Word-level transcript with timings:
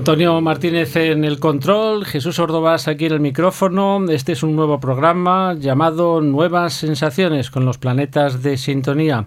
Antonio 0.00 0.40
Martínez 0.40 0.96
en 0.96 1.26
el 1.26 1.38
control, 1.38 2.06
Jesús 2.06 2.38
Ordovás 2.38 2.88
aquí 2.88 3.04
en 3.04 3.12
el 3.12 3.20
micrófono. 3.20 4.02
Este 4.08 4.32
es 4.32 4.42
un 4.42 4.56
nuevo 4.56 4.80
programa 4.80 5.52
llamado 5.52 6.22
Nuevas 6.22 6.72
Sensaciones 6.72 7.50
con 7.50 7.66
los 7.66 7.76
planetas 7.76 8.42
de 8.42 8.56
sintonía. 8.56 9.26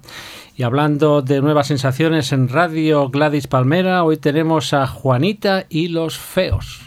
Y 0.57 0.63
hablando 0.63 1.21
de 1.21 1.41
nuevas 1.41 1.67
sensaciones 1.67 2.31
en 2.31 2.49
Radio 2.49 3.07
Gladys 3.09 3.45
Palmera, 3.45 4.03
hoy 4.03 4.17
tenemos 4.17 4.73
a 4.73 4.87
Juanita 4.87 5.67
y 5.69 5.89
los 5.89 6.17
Feos. 6.17 6.81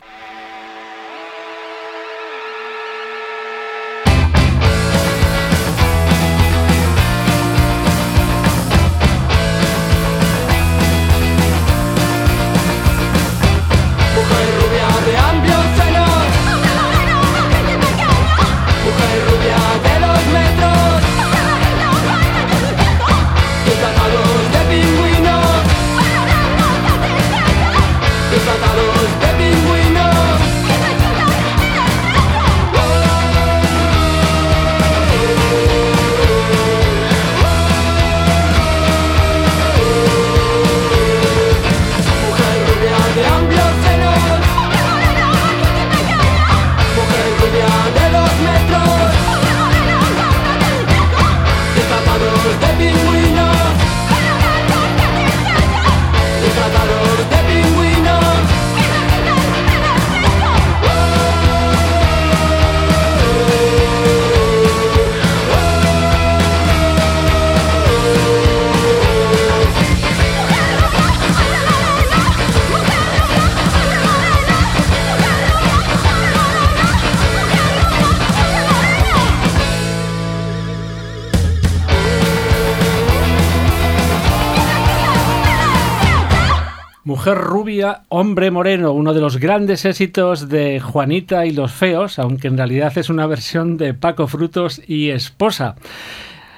Hombre 88.09 88.51
moreno, 88.51 88.93
uno 88.93 89.15
de 89.15 89.21
los 89.21 89.39
grandes 89.39 89.85
éxitos 89.85 90.49
de 90.49 90.81
Juanita 90.81 91.47
y 91.47 91.53
los 91.53 91.73
feos, 91.73 92.19
aunque 92.19 92.49
en 92.49 92.57
realidad 92.57 92.97
es 92.97 93.11
una 93.11 93.27
versión 93.27 93.77
de 93.77 93.95
Paco 93.95 94.27
Frutos 94.27 94.81
y 94.87 95.11
Esposa. 95.11 95.77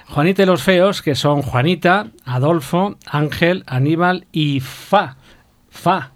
Juanita 0.09 0.43
y 0.43 0.47
los 0.47 0.63
feos, 0.63 1.03
que 1.03 1.15
son 1.15 1.43
Juanita, 1.43 2.09
Adolfo, 2.25 2.97
Ángel, 3.07 3.65
Aníbal 3.67 4.27
y 4.33 4.61
Fa. 4.61 5.17
Fa. 5.69 6.13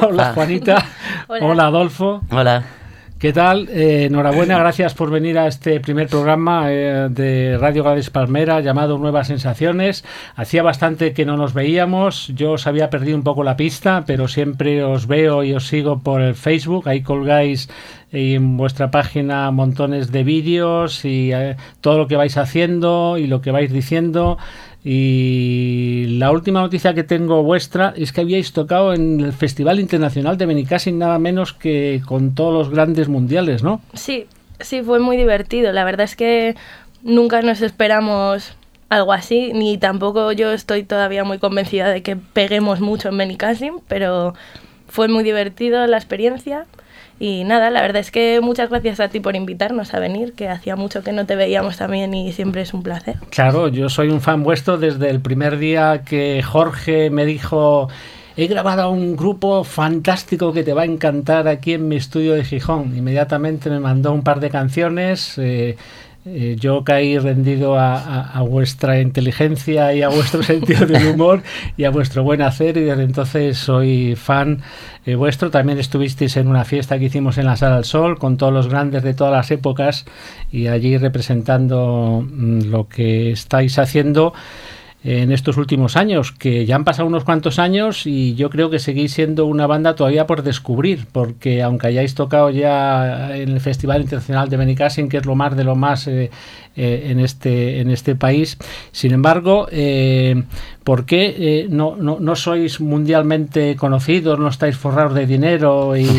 Hola 0.00 0.32
Juanita. 0.34 0.84
Hola 1.28 1.66
Adolfo. 1.66 2.22
Hola. 2.30 2.81
¿Qué 3.22 3.32
tal? 3.32 3.68
Eh, 3.68 4.06
enhorabuena, 4.06 4.58
gracias 4.58 4.94
por 4.94 5.08
venir 5.08 5.38
a 5.38 5.46
este 5.46 5.78
primer 5.78 6.08
programa 6.08 6.72
eh, 6.72 7.06
de 7.08 7.56
Radio 7.56 7.84
Gladys 7.84 8.10
Palmera 8.10 8.58
llamado 8.58 8.98
Nuevas 8.98 9.28
Sensaciones. 9.28 10.04
Hacía 10.34 10.64
bastante 10.64 11.12
que 11.12 11.24
no 11.24 11.36
nos 11.36 11.54
veíamos, 11.54 12.32
yo 12.34 12.50
os 12.50 12.66
había 12.66 12.90
perdido 12.90 13.16
un 13.16 13.22
poco 13.22 13.44
la 13.44 13.56
pista, 13.56 14.02
pero 14.08 14.26
siempre 14.26 14.82
os 14.82 15.06
veo 15.06 15.44
y 15.44 15.54
os 15.54 15.68
sigo 15.68 16.00
por 16.00 16.20
el 16.20 16.34
Facebook, 16.34 16.88
ahí 16.88 17.02
colgáis 17.04 17.70
en 18.10 18.56
vuestra 18.56 18.90
página 18.90 19.50
montones 19.52 20.10
de 20.10 20.24
vídeos 20.24 21.04
y 21.04 21.32
eh, 21.32 21.54
todo 21.80 21.98
lo 21.98 22.08
que 22.08 22.16
vais 22.16 22.36
haciendo 22.36 23.18
y 23.18 23.28
lo 23.28 23.40
que 23.40 23.52
vais 23.52 23.72
diciendo. 23.72 24.36
Y 24.84 26.06
la 26.18 26.32
última 26.32 26.60
noticia 26.60 26.92
que 26.92 27.04
tengo 27.04 27.42
vuestra 27.42 27.94
es 27.96 28.12
que 28.12 28.20
habíais 28.20 28.52
tocado 28.52 28.94
en 28.94 29.20
el 29.20 29.32
Festival 29.32 29.78
Internacional 29.78 30.36
de 30.36 30.46
Benicassin 30.46 30.98
nada 30.98 31.18
menos 31.18 31.52
que 31.52 32.02
con 32.04 32.34
todos 32.34 32.52
los 32.52 32.70
grandes 32.70 33.08
mundiales, 33.08 33.62
¿no? 33.62 33.80
Sí, 33.94 34.26
sí, 34.58 34.82
fue 34.82 34.98
muy 34.98 35.16
divertido. 35.16 35.72
La 35.72 35.84
verdad 35.84 36.04
es 36.04 36.16
que 36.16 36.56
nunca 37.02 37.42
nos 37.42 37.62
esperamos 37.62 38.56
algo 38.88 39.12
así, 39.12 39.52
ni 39.54 39.78
tampoco 39.78 40.32
yo 40.32 40.52
estoy 40.52 40.82
todavía 40.82 41.24
muy 41.24 41.38
convencida 41.38 41.88
de 41.88 42.02
que 42.02 42.16
peguemos 42.16 42.80
mucho 42.80 43.08
en 43.08 43.18
Benicassim, 43.18 43.74
pero 43.88 44.34
fue 44.88 45.08
muy 45.08 45.22
divertido 45.22 45.86
la 45.86 45.96
experiencia 45.96 46.66
y 47.22 47.44
nada, 47.44 47.70
la 47.70 47.82
verdad 47.82 48.00
es 48.00 48.10
que 48.10 48.40
muchas 48.42 48.68
gracias 48.68 48.98
a 48.98 49.06
ti 49.06 49.20
por 49.20 49.36
invitarnos 49.36 49.94
a 49.94 50.00
venir, 50.00 50.32
que 50.32 50.48
hacía 50.48 50.74
mucho 50.74 51.04
que 51.04 51.12
no 51.12 51.24
te 51.24 51.36
veíamos 51.36 51.76
también 51.76 52.12
y 52.14 52.32
siempre 52.32 52.62
es 52.62 52.74
un 52.74 52.82
placer. 52.82 53.14
Claro, 53.30 53.68
yo 53.68 53.88
soy 53.88 54.08
un 54.08 54.20
fan 54.20 54.42
vuestro 54.42 54.76
desde 54.76 55.08
el 55.08 55.20
primer 55.20 55.58
día 55.58 56.02
que 56.04 56.42
Jorge 56.42 57.10
me 57.10 57.24
dijo 57.24 57.88
he 58.36 58.48
grabado 58.48 58.90
un 58.90 59.14
grupo 59.14 59.62
fantástico 59.62 60.52
que 60.52 60.64
te 60.64 60.72
va 60.72 60.82
a 60.82 60.84
encantar 60.84 61.46
aquí 61.46 61.74
en 61.74 61.86
mi 61.86 61.94
estudio 61.94 62.32
de 62.32 62.42
Gijón. 62.42 62.96
Inmediatamente 62.96 63.70
me 63.70 63.78
mandó 63.78 64.12
un 64.12 64.24
par 64.24 64.40
de 64.40 64.50
canciones. 64.50 65.38
Eh, 65.38 65.76
eh, 66.24 66.56
yo 66.58 66.84
caí 66.84 67.18
rendido 67.18 67.76
a, 67.76 68.40
vuestra 68.48 69.00
inteligencia 69.00 69.92
y 69.92 70.02
a 70.02 70.08
vuestro 70.08 70.42
sentido 70.44 70.86
del 70.86 71.08
humor 71.08 71.42
y 71.76 71.84
a 71.84 71.90
vuestro 71.90 72.22
buen 72.22 72.42
hacer 72.42 72.76
y 72.76 72.82
desde 72.82 73.02
entonces 73.02 73.58
soy 73.58 74.14
fan 74.14 74.62
eh, 75.04 75.16
vuestro. 75.16 75.50
También 75.50 75.78
estuvisteis 75.78 76.36
en 76.36 76.46
una 76.46 76.64
fiesta 76.64 76.98
que 76.98 77.06
hicimos 77.06 77.38
en 77.38 77.46
la 77.46 77.56
Sala 77.56 77.76
del 77.76 77.84
Sol 77.84 78.18
con 78.18 78.36
todos 78.36 78.52
los 78.52 78.68
grandes 78.68 79.02
de 79.02 79.14
todas 79.14 79.32
las 79.32 79.50
épocas 79.50 80.04
y 80.52 80.68
allí 80.68 80.96
representando 80.96 82.24
mm, 82.24 82.70
lo 82.70 82.88
que 82.88 83.32
estáis 83.32 83.78
haciendo 83.80 84.32
en 85.04 85.32
estos 85.32 85.56
últimos 85.56 85.96
años, 85.96 86.30
que 86.30 86.64
ya 86.64 86.76
han 86.76 86.84
pasado 86.84 87.08
unos 87.08 87.24
cuantos 87.24 87.58
años 87.58 88.06
y 88.06 88.34
yo 88.34 88.50
creo 88.50 88.70
que 88.70 88.78
seguís 88.78 89.12
siendo 89.12 89.46
una 89.46 89.66
banda 89.66 89.96
todavía 89.96 90.26
por 90.26 90.42
descubrir, 90.42 91.06
porque 91.10 91.62
aunque 91.62 91.88
hayáis 91.88 92.14
tocado 92.14 92.50
ya 92.50 93.36
en 93.36 93.48
el 93.48 93.60
Festival 93.60 94.02
Internacional 94.02 94.48
de 94.48 94.56
Benicassin, 94.56 95.08
que 95.08 95.16
es 95.16 95.26
lo 95.26 95.34
más 95.34 95.56
de 95.56 95.64
lo 95.64 95.74
más 95.74 96.06
eh, 96.06 96.30
eh, 96.76 97.06
en, 97.08 97.18
este, 97.18 97.80
en 97.80 97.90
este 97.90 98.14
país, 98.14 98.58
sin 98.92 99.12
embargo, 99.12 99.66
eh, 99.72 100.44
¿por 100.84 101.04
qué 101.04 101.66
no, 101.68 101.96
no, 101.96 102.18
no, 102.20 102.36
sois 102.36 102.80
mundialmente 102.80 103.74
conocidos, 103.74 104.38
no 104.38 104.48
estáis 104.48 104.76
forrados 104.76 105.14
de 105.14 105.26
dinero 105.26 105.96
y 105.96 106.06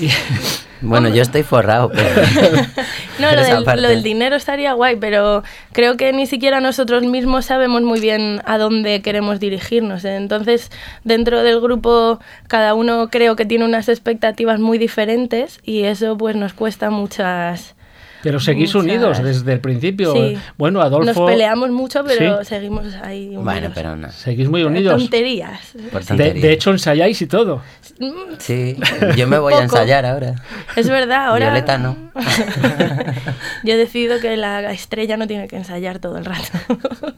Bueno, 0.80 1.08
yo 1.08 1.22
estoy 1.22 1.42
forrado. 1.42 1.90
no, 3.18 3.32
lo 3.76 3.88
del, 3.88 4.02
dinero 4.02 4.36
estaría 4.36 4.72
guay, 4.72 4.96
pero 4.96 5.42
creo 5.72 5.96
que 5.96 6.12
ni 6.12 6.26
siquiera 6.26 6.60
nosotros 6.60 7.02
mismos 7.02 7.46
sabemos 7.46 7.82
muy 7.82 8.00
bien 8.00 8.40
a 8.44 8.58
dónde 8.58 9.02
queremos 9.02 9.40
dirigirnos. 9.40 10.04
Entonces, 10.04 10.70
dentro 11.04 11.42
del 11.42 11.60
grupo, 11.60 12.20
cada 12.48 12.74
uno 12.74 13.08
creo 13.10 13.36
que 13.36 13.44
tiene 13.44 13.64
unas 13.64 13.88
expectativas 13.88 14.60
muy 14.60 14.78
diferentes 14.78 15.60
y 15.64 15.84
eso 15.84 16.16
pues 16.16 16.36
nos 16.36 16.52
cuesta 16.52 16.90
muchas 16.90 17.74
pero 18.22 18.40
seguís 18.40 18.74
unidos 18.74 19.22
desde 19.22 19.52
el 19.52 19.60
principio. 19.60 20.12
Sí. 20.12 20.38
Bueno, 20.56 20.80
Adolfo. 20.80 21.20
Nos 21.20 21.30
peleamos 21.30 21.70
mucho, 21.70 22.04
pero 22.04 22.44
seguimos 22.44 22.94
ahí 23.02 23.26
unidos. 23.26 23.44
Bueno, 23.44 23.70
pero 23.74 23.96
no. 23.96 24.10
Seguís 24.10 24.48
muy 24.48 24.62
unidos. 24.62 24.98
Tonterías. 24.98 25.60
De, 26.16 26.52
hecho, 26.52 26.70
ensayáis 26.70 27.20
y 27.22 27.26
todo. 27.26 27.62
Sí, 28.38 28.76
yo 29.16 29.26
me 29.26 29.38
voy 29.38 29.54
a 29.54 29.58
ensayar 29.62 30.06
ahora. 30.06 30.34
Es 30.76 30.88
verdad, 30.88 31.28
ahora. 31.28 31.46
Violeta 31.46 31.78
no. 31.78 31.96
yo 33.64 33.74
he 33.74 33.76
decidido 33.76 34.20
que 34.20 34.36
la 34.36 34.72
estrella 34.72 35.16
no 35.16 35.26
tiene 35.26 35.48
que 35.48 35.56
ensayar 35.56 35.98
todo 35.98 36.18
el 36.18 36.24
rato. 36.24 36.58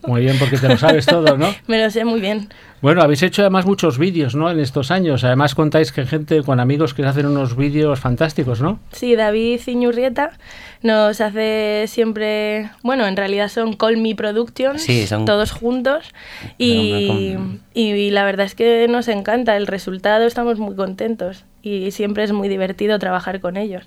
Muy 0.05 0.21
bien, 0.21 0.37
porque 0.39 0.57
te 0.57 0.67
lo 0.67 0.77
sabes 0.77 1.05
todo, 1.05 1.37
¿no? 1.37 1.53
me 1.67 1.81
lo 1.81 1.89
sé 1.89 2.05
muy 2.05 2.21
bien. 2.21 2.49
Bueno, 2.83 3.01
habéis 3.01 3.23
hecho 3.23 3.43
además 3.43 3.65
muchos 3.65 3.97
vídeos, 3.97 4.35
¿no? 4.35 4.51
En 4.51 4.59
estos 4.59 4.91
años. 4.91 5.23
Además 5.23 5.55
contáis 5.55 5.93
que 5.93 6.05
gente 6.05 6.43
con 6.43 6.59
amigos 6.59 6.93
que 6.93 7.05
hacen 7.05 7.25
unos 7.25 7.55
vídeos 7.55 7.97
fantásticos, 7.97 8.59
¿no? 8.59 8.77
Sí, 8.91 9.15
David 9.15 9.61
Iñurrieta 9.65 10.33
nos 10.81 11.21
hace 11.21 11.85
siempre, 11.87 12.71
bueno, 12.83 13.07
en 13.07 13.15
realidad 13.15 13.47
son 13.47 13.71
Call 13.71 13.95
Me 13.95 14.15
Productions, 14.15 14.85
todos 15.25 15.53
juntos. 15.53 16.13
Y, 16.57 17.37
y 17.73 18.11
la 18.11 18.23
verdad 18.23 18.45
es 18.45 18.55
que 18.55 18.87
nos 18.87 19.07
encanta 19.07 19.57
el 19.57 19.67
resultado, 19.67 20.25
estamos 20.25 20.59
muy 20.59 20.75
contentos 20.75 21.45
y 21.65 21.91
siempre 21.91 22.25
es 22.25 22.33
muy 22.33 22.49
divertido 22.49 22.99
trabajar 22.99 23.39
con 23.39 23.55
ellos. 23.55 23.83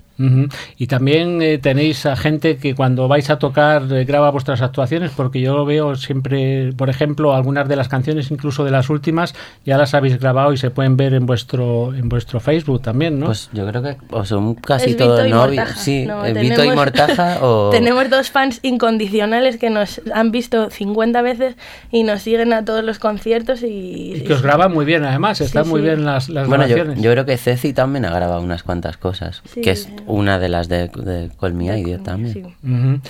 Y 0.77 0.87
también 0.87 1.43
eh, 1.43 1.59
tenéis 1.59 2.07
a 2.07 2.15
gente 2.15 2.57
que 2.57 2.73
cuando 2.73 3.07
vais 3.07 3.29
a 3.29 3.37
tocar 3.37 3.83
eh, 3.91 4.03
graba 4.03 4.31
vuestras 4.31 4.63
actuaciones, 4.63 5.11
porque 5.15 5.41
yo 5.41 5.63
veo 5.63 5.95
siempre, 5.95 6.73
por 6.73 6.89
ejemplo, 6.89 7.35
algunas 7.35 7.67
de 7.67 7.75
las 7.75 7.87
canciones, 7.87 8.31
incluso 8.31 8.65
de 8.65 8.71
las 8.71 8.89
últimas, 8.89 9.35
ya 9.63 9.77
las 9.77 9.93
habéis 9.93 10.19
grabado 10.19 10.53
y 10.53 10.57
se 10.57 10.71
pueden 10.71 10.97
ver 10.97 11.13
en 11.13 11.27
vuestro 11.27 11.93
en 11.93 12.09
vuestro 12.09 12.39
Facebook 12.39 12.81
también, 12.81 13.19
¿no? 13.19 13.27
Pues 13.27 13.51
yo 13.53 13.67
creo 13.67 13.83
que 13.83 13.95
son 14.25 14.55
casi 14.55 14.95
todos 14.95 15.29
novios. 15.29 15.69
Sí, 15.77 16.07
Vito 16.33 16.63
y 16.63 16.71
Mortaja. 16.71 17.37
o... 17.43 17.69
tenemos 17.69 18.09
dos 18.09 18.31
fans 18.31 18.59
incondicionales 18.63 19.57
que 19.57 19.69
nos 19.69 20.01
han 20.15 20.31
visto 20.31 20.71
50 20.71 21.21
veces 21.21 21.55
y 21.91 22.01
nos 22.01 22.23
siguen 22.23 22.53
a 22.53 22.65
todos 22.65 22.83
los 22.83 22.97
conciertos 22.97 23.61
y... 23.61 23.76
y 23.77 24.21
que 24.21 24.33
os 24.33 24.41
graban 24.41 24.73
muy 24.73 24.85
bien, 24.85 25.03
además, 25.03 25.41
están 25.41 25.67
muy 25.67 25.81
bien 25.81 26.05
las, 26.05 26.29
las 26.29 26.47
bueno, 26.47 26.65
grabaciones. 26.65 26.97
Yo, 26.97 27.03
yo 27.03 27.11
creo 27.11 27.25
que 27.25 27.37
Ceci 27.37 27.73
también 27.73 28.05
ha 28.05 28.11
grabado 28.11 28.41
unas 28.41 28.63
cuantas 28.63 28.97
cosas, 28.97 29.41
que 29.53 29.71
es 29.71 29.89
una 30.05 30.39
de 30.39 30.49
las 30.49 30.67
de, 30.67 30.87
de 30.87 31.29
Call 31.39 31.53
Me 31.53 31.79
Idiot 31.79 32.03
también. 32.03 32.55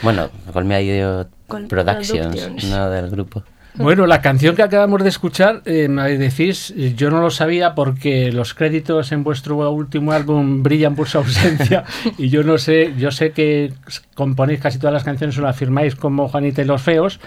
Bueno, 0.01 0.29
Call 0.53 0.65
Me 0.65 0.81
Idiot 0.83 1.29
Productions, 1.69 2.63
no 2.69 2.89
del 2.89 3.09
grupo. 3.09 3.43
Bueno, 3.87 4.07
la 4.07 4.21
canción 4.21 4.55
que 4.55 4.63
acabamos 4.63 5.03
de 5.03 5.09
escuchar, 5.09 5.61
eh, 5.65 5.87
me 5.87 6.17
decís, 6.17 6.73
eh, 6.75 6.93
yo 6.95 7.11
no 7.11 7.21
lo 7.21 7.29
sabía 7.29 7.75
porque 7.75 8.31
los 8.31 8.53
créditos 8.53 9.11
en 9.11 9.23
vuestro 9.23 9.69
último 9.71 10.11
álbum 10.11 10.63
brillan 10.63 10.95
por 10.95 11.07
su 11.07 11.19
ausencia 11.19 11.83
y 12.17 12.29
yo 12.29 12.43
no 12.43 12.57
sé, 12.57 12.93
yo 12.97 13.11
sé 13.11 13.31
que 13.31 13.73
componéis 14.15 14.59
casi 14.59 14.79
todas 14.79 14.93
las 14.93 15.03
canciones 15.03 15.37
o 15.37 15.41
las 15.41 15.55
firmáis 15.55 15.95
como 15.95 16.27
Juanita 16.27 16.61
y 16.61 16.65
los 16.65 16.81
Feos, 16.81 17.19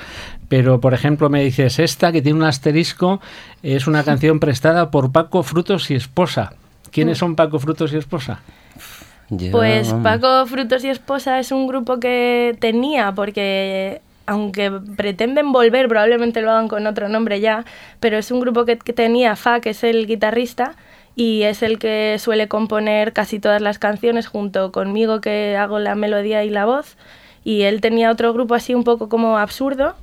pero 0.49 0.81
por 0.81 0.93
ejemplo 0.93 1.31
me 1.31 1.45
dices 1.45 1.79
esta 1.79 2.11
que 2.11 2.21
tiene 2.21 2.39
un 2.39 2.45
asterisco, 2.45 3.21
es 3.63 3.87
una 3.87 4.03
canción 4.03 4.41
prestada 4.41 4.91
por 4.91 5.13
Paco 5.13 5.43
Frutos 5.43 5.91
y 5.91 5.95
Esposa. 5.95 6.55
¿Quiénes 6.91 7.19
son 7.19 7.37
Paco 7.37 7.61
Frutos 7.61 7.93
y 7.93 7.97
Esposa? 7.97 8.41
pues 9.53 9.95
Paco 10.03 10.45
Frutos 10.47 10.85
y 10.85 10.89
Esposa 10.89 11.39
es 11.39 11.53
un 11.53 11.69
grupo 11.69 12.01
que 12.01 12.57
tenía, 12.59 13.13
porque 13.13 14.01
aunque 14.31 14.71
pretenden 14.97 15.51
volver, 15.51 15.89
probablemente 15.89 16.41
lo 16.41 16.53
hagan 16.53 16.69
con 16.69 16.87
otro 16.87 17.09
nombre 17.09 17.41
ya, 17.41 17.65
pero 17.99 18.17
es 18.17 18.31
un 18.31 18.39
grupo 18.39 18.65
que, 18.65 18.77
tenía 18.77 19.35
Fa, 19.35 19.59
que 19.61 19.71
es 19.71 19.83
el 19.83 20.07
guitarrista, 20.07 20.77
y 21.17 21.43
es 21.43 21.65
el 21.65 21.81
que 21.81 22.17
suele 22.21 22.47
componer 22.47 23.13
casi 23.13 23.41
todas 23.41 23.61
las 23.61 23.81
canciones 23.81 24.29
junto 24.29 24.71
conmigo, 24.71 25.21
que 25.21 25.57
hago 25.57 25.81
la 25.81 25.97
melodía 25.97 26.45
y 26.45 26.51
la 26.51 26.65
voz. 26.65 26.97
Y 27.43 27.63
él 27.63 27.81
tenía 27.81 28.09
otro 28.09 28.33
grupo 28.33 28.55
así 28.55 28.73
un 28.73 28.85
poco 28.85 29.09
como 29.09 29.37
absurdo, 29.37 29.97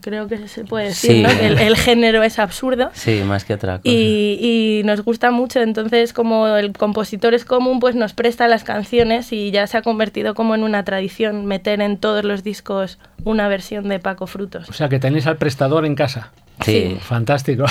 creo 0.00 0.28
que 0.28 0.48
se 0.48 0.64
puede 0.64 0.86
decir, 0.86 1.22
¿no? 1.22 1.30
el, 1.30 1.58
el, 1.58 1.76
género 1.76 2.22
es 2.22 2.38
absurdo. 2.38 2.90
Sí, 2.94 3.22
más 3.24 3.44
que 3.44 3.54
otra 3.54 3.78
cosa. 3.78 3.88
Y, 3.88 4.38
y, 4.40 4.82
nos 4.84 5.02
gusta 5.02 5.30
mucho, 5.30 5.60
entonces 5.60 6.12
como 6.12 6.46
el 6.48 6.72
compositor 6.72 7.34
es 7.34 7.44
común, 7.44 7.80
pues 7.80 7.94
nos 7.94 8.12
presta 8.12 8.48
las 8.48 8.64
canciones 8.64 9.32
y 9.32 9.50
ya 9.50 9.66
se 9.66 9.78
ha 9.78 9.82
convertido 9.82 10.34
como 10.34 10.54
en 10.54 10.62
una 10.62 10.84
tradición 10.84 11.46
meter 11.46 11.80
en 11.80 11.98
todos 11.98 12.24
los 12.24 12.42
discos 12.42 12.98
una 13.24 13.48
versión 13.48 13.88
de 13.88 13.98
Paco 13.98 14.26
Frutos. 14.26 14.68
O 14.68 14.72
sea, 14.72 14.88
que 14.88 14.98
tenéis 14.98 15.26
al 15.26 15.36
prestador 15.36 15.84
en 15.84 15.94
casa. 15.94 16.32
Sí. 16.64 16.96
Fantástico. 17.00 17.64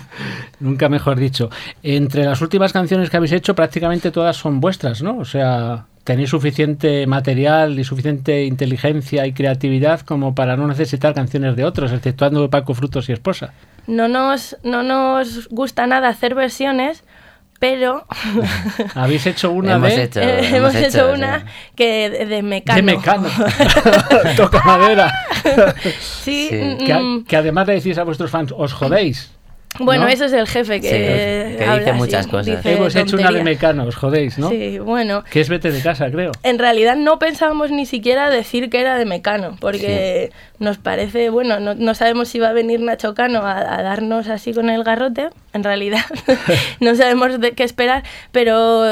Nunca 0.60 0.88
mejor 0.88 1.18
dicho. 1.18 1.50
Entre 1.82 2.24
las 2.24 2.40
últimas 2.40 2.72
canciones 2.72 3.10
que 3.10 3.16
habéis 3.16 3.32
hecho, 3.32 3.54
prácticamente 3.54 4.10
todas 4.10 4.36
son 4.36 4.60
vuestras, 4.60 5.02
¿no? 5.02 5.18
O 5.18 5.24
sea, 5.24 5.86
tenéis 6.04 6.30
suficiente 6.30 7.06
material 7.06 7.78
y 7.78 7.84
suficiente 7.84 8.44
inteligencia 8.44 9.26
y 9.26 9.32
creatividad 9.32 10.00
como 10.00 10.34
para 10.34 10.56
no 10.56 10.66
necesitar 10.66 11.14
canciones 11.14 11.56
de 11.56 11.64
otros, 11.64 11.92
exceptuando 11.92 12.48
Paco 12.50 12.74
Frutos 12.74 13.08
y 13.08 13.12
Esposa. 13.12 13.52
No 13.86 14.08
nos, 14.08 14.56
no 14.62 14.82
nos 14.82 15.48
gusta 15.48 15.86
nada 15.86 16.08
hacer 16.08 16.34
versiones, 16.34 17.04
pero 17.60 18.06
habéis 18.94 19.26
hecho 19.26 19.52
una 19.52 19.74
hemos 19.74 19.94
de 19.94 20.02
hecho, 20.02 20.20
eh, 20.20 20.56
hemos, 20.56 20.74
hecho, 20.74 21.12
una 21.12 21.40
sí. 21.40 21.46
que 21.76 22.10
de, 22.10 22.26
de, 22.26 22.42
mecano 22.42 22.76
de 22.76 22.82
mecano 22.82 23.28
toca 24.36 24.62
madera 24.64 25.12
sí, 26.00 26.48
sí. 26.48 26.76
Que, 26.84 27.22
que, 27.28 27.36
además 27.36 27.66
le 27.68 27.74
decís 27.74 27.98
a 27.98 28.04
vuestros 28.04 28.30
fans 28.30 28.52
os 28.56 28.72
jodéis 28.72 29.30
bueno, 29.80 30.04
¿no? 30.04 30.08
eso 30.08 30.24
es 30.24 30.32
el 30.32 30.46
jefe 30.46 30.80
que, 30.80 30.88
sí, 30.88 31.64
que 31.64 31.78
dice 31.78 31.92
muchas 31.92 32.26
cosas. 32.26 32.46
Dice 32.46 32.72
Hemos 32.74 32.94
hecho 32.94 33.16
tonterías. 33.16 33.30
una 33.30 33.38
de 33.38 33.44
mecano, 33.44 33.84
os 33.84 33.96
jodéis, 33.96 34.38
¿no? 34.38 34.48
Sí, 34.48 34.78
bueno. 34.78 35.24
Que 35.30 35.40
es 35.40 35.48
vete 35.48 35.70
de 35.70 35.80
casa, 35.80 36.10
creo. 36.10 36.32
En 36.42 36.58
realidad 36.58 36.96
no 36.96 37.18
pensábamos 37.18 37.70
ni 37.70 37.86
siquiera 37.86 38.30
decir 38.30 38.70
que 38.70 38.80
era 38.80 38.96
de 38.98 39.04
mecano, 39.04 39.56
porque 39.60 40.30
sí. 40.32 40.38
nos 40.58 40.78
parece, 40.78 41.30
bueno, 41.30 41.60
no, 41.60 41.74
no, 41.74 41.94
sabemos 41.94 42.28
si 42.28 42.38
va 42.38 42.50
a 42.50 42.52
venir 42.52 42.80
Nacho 42.80 43.14
Cano 43.14 43.40
a, 43.40 43.58
a 43.58 43.82
darnos 43.82 44.28
así 44.28 44.52
con 44.52 44.70
el 44.70 44.84
garrote, 44.84 45.30
en 45.52 45.64
realidad 45.64 46.04
no 46.80 46.94
sabemos 46.94 47.40
de 47.40 47.52
qué 47.52 47.64
esperar, 47.64 48.04
pero 48.32 48.84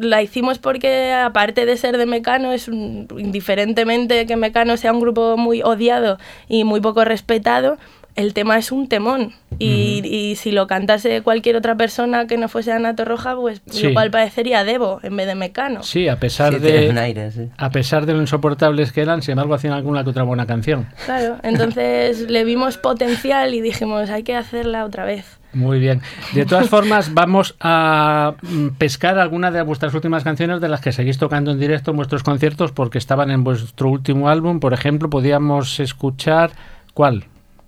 la 0.00 0.22
hicimos 0.22 0.58
porque 0.58 1.12
aparte 1.12 1.66
de 1.66 1.76
ser 1.76 1.98
de 1.98 2.06
mecano, 2.06 2.52
es 2.52 2.68
un, 2.68 3.08
indiferentemente 3.18 4.26
que 4.26 4.36
mecano 4.36 4.76
sea 4.76 4.92
un 4.92 5.00
grupo 5.00 5.36
muy 5.36 5.62
odiado 5.62 6.18
y 6.48 6.64
muy 6.64 6.80
poco 6.80 7.04
respetado, 7.04 7.78
el 8.16 8.34
tema 8.34 8.58
es 8.58 8.72
un 8.72 8.88
temón. 8.88 9.32
Y, 9.58 10.00
uh 10.00 10.04
-huh. 10.04 10.10
y, 10.10 10.36
si 10.36 10.50
lo 10.50 10.66
cantase 10.66 11.22
cualquier 11.22 11.56
otra 11.56 11.76
persona 11.76 12.26
que 12.26 12.36
no 12.36 12.48
fuese 12.48 12.72
Ana 12.72 12.96
Torroja, 12.96 13.36
pues 13.36 13.62
sí. 13.70 13.86
igual 13.86 14.10
parecería 14.10 14.64
Debo 14.64 15.00
en 15.02 15.16
vez 15.16 15.26
de 15.26 15.34
Mecano. 15.34 15.82
Sí, 15.82 16.08
a 16.08 16.18
pesar 16.18 16.54
Sí, 16.54 16.58
de 16.58 16.98
aire, 16.98 17.30
sí. 17.30 17.48
a 17.56 17.70
pesar 17.70 18.06
de 18.06 18.14
lo 18.14 18.20
insoportables 18.20 18.92
que 18.92 19.02
eran, 19.02 19.22
sin 19.22 19.32
embargo 19.32 19.54
hacían 19.54 19.74
alguna 19.74 20.02
que 20.02 20.10
otra 20.10 20.24
buena 20.24 20.46
canción. 20.46 20.88
Claro, 21.04 21.36
entonces 21.42 22.28
le 22.30 22.44
vimos 22.44 22.78
potencial 22.78 23.54
y 23.54 23.60
dijimos, 23.60 24.10
hay 24.10 24.22
que 24.22 24.34
hacerla 24.34 24.84
otra 24.84 25.04
vez. 25.04 25.38
Muy 25.52 25.78
bien. 25.78 26.02
De 26.34 26.44
todas 26.44 26.68
formas, 26.68 27.14
vamos 27.14 27.54
a 27.60 28.34
mm, 28.42 28.68
pescar 28.76 29.18
algunas 29.18 29.54
de 29.54 29.62
vuestras 29.62 29.94
últimas 29.94 30.22
canciones 30.22 30.60
de 30.60 30.68
las 30.68 30.82
que 30.82 30.92
seguís 30.92 31.16
tocando 31.16 31.50
en 31.50 31.58
directo 31.58 31.92
en 31.92 31.96
vuestros 31.96 32.22
conciertos 32.22 32.72
porque 32.72 32.98
estaban 32.98 33.30
en 33.30 33.42
vuestro 33.42 33.88
último 33.88 34.28
álbum. 34.28 34.60
Por 34.60 34.74
ejemplo, 34.74 35.08
podíamos 35.08 35.80
escuchar. 35.80 36.50
¿Cuál? 36.92 37.24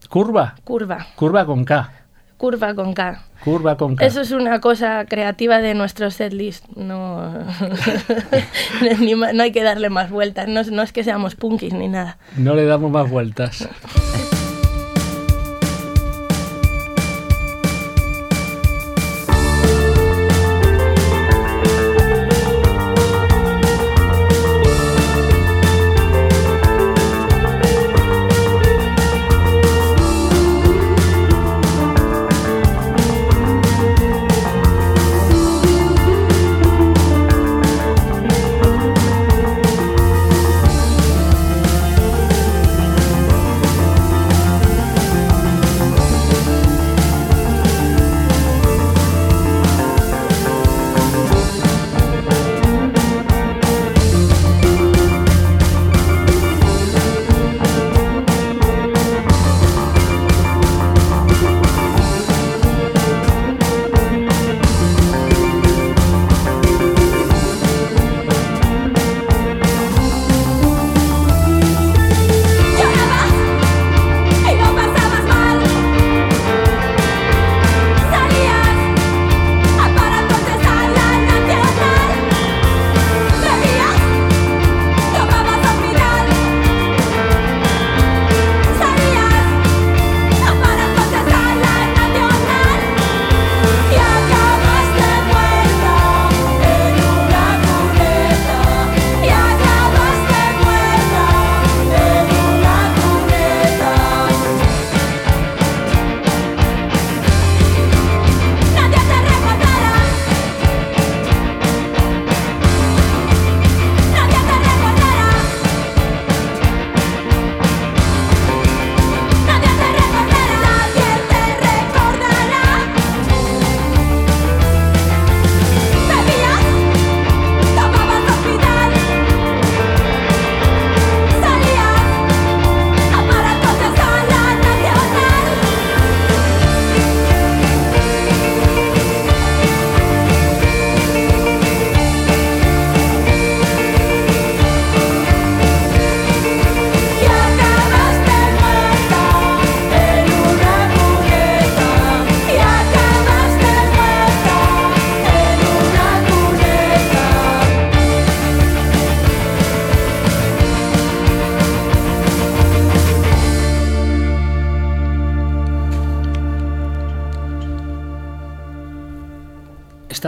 Curva. 0.08 0.54
Curva. 0.64 1.06
Curva 1.16 1.44
con 1.46 1.64
K. 1.64 1.90
Curva 2.36 2.74
con 2.74 2.94
K. 2.94 3.22
Curva 3.44 3.76
con 3.76 3.96
K. 3.96 4.04
Eso 4.06 4.20
es 4.20 4.30
una 4.30 4.60
cosa 4.60 5.04
creativa 5.06 5.58
de 5.58 5.74
nuestro 5.74 6.10
setlist. 6.10 6.66
No, 6.76 7.32
no 9.34 9.42
hay 9.42 9.52
que 9.52 9.62
darle 9.62 9.90
más 9.90 10.10
vueltas. 10.10 10.48
No, 10.48 10.60
es- 10.60 10.70
no 10.70 10.82
es 10.82 10.92
que 10.92 11.04
seamos 11.04 11.34
punkis 11.34 11.72
ni 11.74 11.88
nada. 11.88 12.18
No 12.36 12.54
le 12.54 12.64
damos 12.64 12.90
más 12.90 13.10
vueltas. 13.10 13.68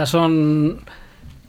Estas 0.01 0.09
son 0.09 0.79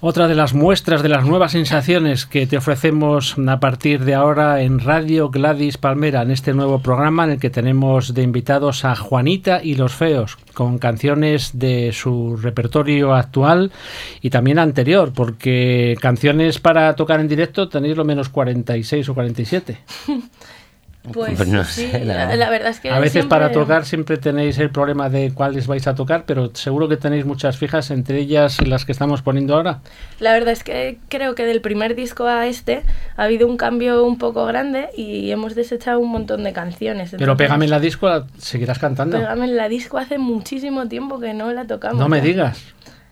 otra 0.02 0.28
de 0.28 0.35
las 0.35 0.52
muestras 0.52 1.02
de 1.02 1.09
las 1.09 1.25
nuevas 1.25 1.52
sensaciones 1.52 2.26
que 2.26 2.47
te 2.47 2.59
ofrecemos 2.59 3.35
a 3.49 3.61
partir 3.61 4.04
de 4.04 4.12
ahora 4.12 4.61
en 4.61 4.78
Radio 4.78 5.30
Gladys 5.30 5.78
Palmera, 5.78 6.21
en 6.21 6.30
este 6.30 6.52
nuevo 6.52 6.80
programa 6.82 7.25
en 7.25 7.30
el 7.30 7.40
que 7.40 7.49
tenemos 7.49 8.12
de 8.12 8.23
invitados 8.23 8.85
a 8.85 8.94
Juanita 8.94 9.62
y 9.64 9.76
los 9.76 9.94
Feos, 9.94 10.37
con 10.52 10.76
canciones 10.76 11.59
de 11.59 11.92
su 11.94 12.37
repertorio 12.37 13.14
actual 13.14 13.73
y 14.21 14.28
también 14.28 14.59
anterior, 14.59 15.14
porque 15.14 15.97
canciones 15.99 16.59
para 16.59 16.94
tocar 16.94 17.21
en 17.21 17.28
directo 17.28 17.71
tenéis 17.71 17.97
lo 17.97 18.04
menos 18.04 18.28
46 18.28 19.09
o 19.09 19.14
47. 19.14 19.78
Pues, 21.11 21.35
pues, 21.37 21.49
no 21.49 21.64
sé, 21.64 22.04
la, 22.04 22.49
verdad 22.49 22.68
es 22.68 22.78
que 22.78 22.88
a 22.88 23.00
veces 23.00 23.26
para 23.26 23.50
tocar 23.50 23.85
siempre 23.85 24.18
tenéis 24.18 24.59
el 24.59 24.71
problema 24.71 25.09
de 25.09 25.32
cuáles 25.35 25.66
vais 25.66 25.88
a 25.88 25.97
tocar, 25.97 26.23
pero 26.26 26.54
seguro 26.54 26.88
que 26.88 26.97
tenéis 26.97 27.25
muchas 27.25 27.59
fijas, 27.59 27.90
entre 27.90 28.21
ellas 28.21 28.64
las 28.64 28.85
que 28.85 28.92
estamos 28.92 29.21
poniendo 29.21 29.56
ahora. 29.56 29.80
La 30.21 30.32
verdad 30.32 30.52
es 30.52 30.62
que 30.62 31.00
creo 31.09 31.35
que 31.35 31.44
del 31.44 31.61
primer 31.61 31.97
disco 31.97 32.26
a 32.26 32.47
este 32.47 32.85
ha 33.16 33.25
habido 33.25 33.49
un 33.49 33.56
cambio 33.56 34.04
un 34.04 34.16
poco 34.16 34.47
grande 34.47 34.90
y 34.97 35.32
hemos 35.32 35.56
desechado 35.56 35.99
un 35.99 36.11
montón 36.11 36.44
de 36.44 36.52
canciones. 36.52 37.16
pero 37.18 37.37
Pégame 37.37 37.64
en 37.64 37.73
la 37.73 37.80
disco, 37.80 38.09
¿seguirás 38.38 38.78
cantando? 38.78 39.18
Pégame 39.18 39.47
en 39.47 39.56
la 39.56 39.68
disco 39.68 39.99
hace 39.99 40.18
muchísimo 40.18 40.87
tiempo 40.87 41.18
que 41.18 41.35
no 41.35 41.52
la 41.52 41.66
tocamos. 41.66 41.99
No 41.99 42.09
me 42.09 42.21
digas. 42.21 42.62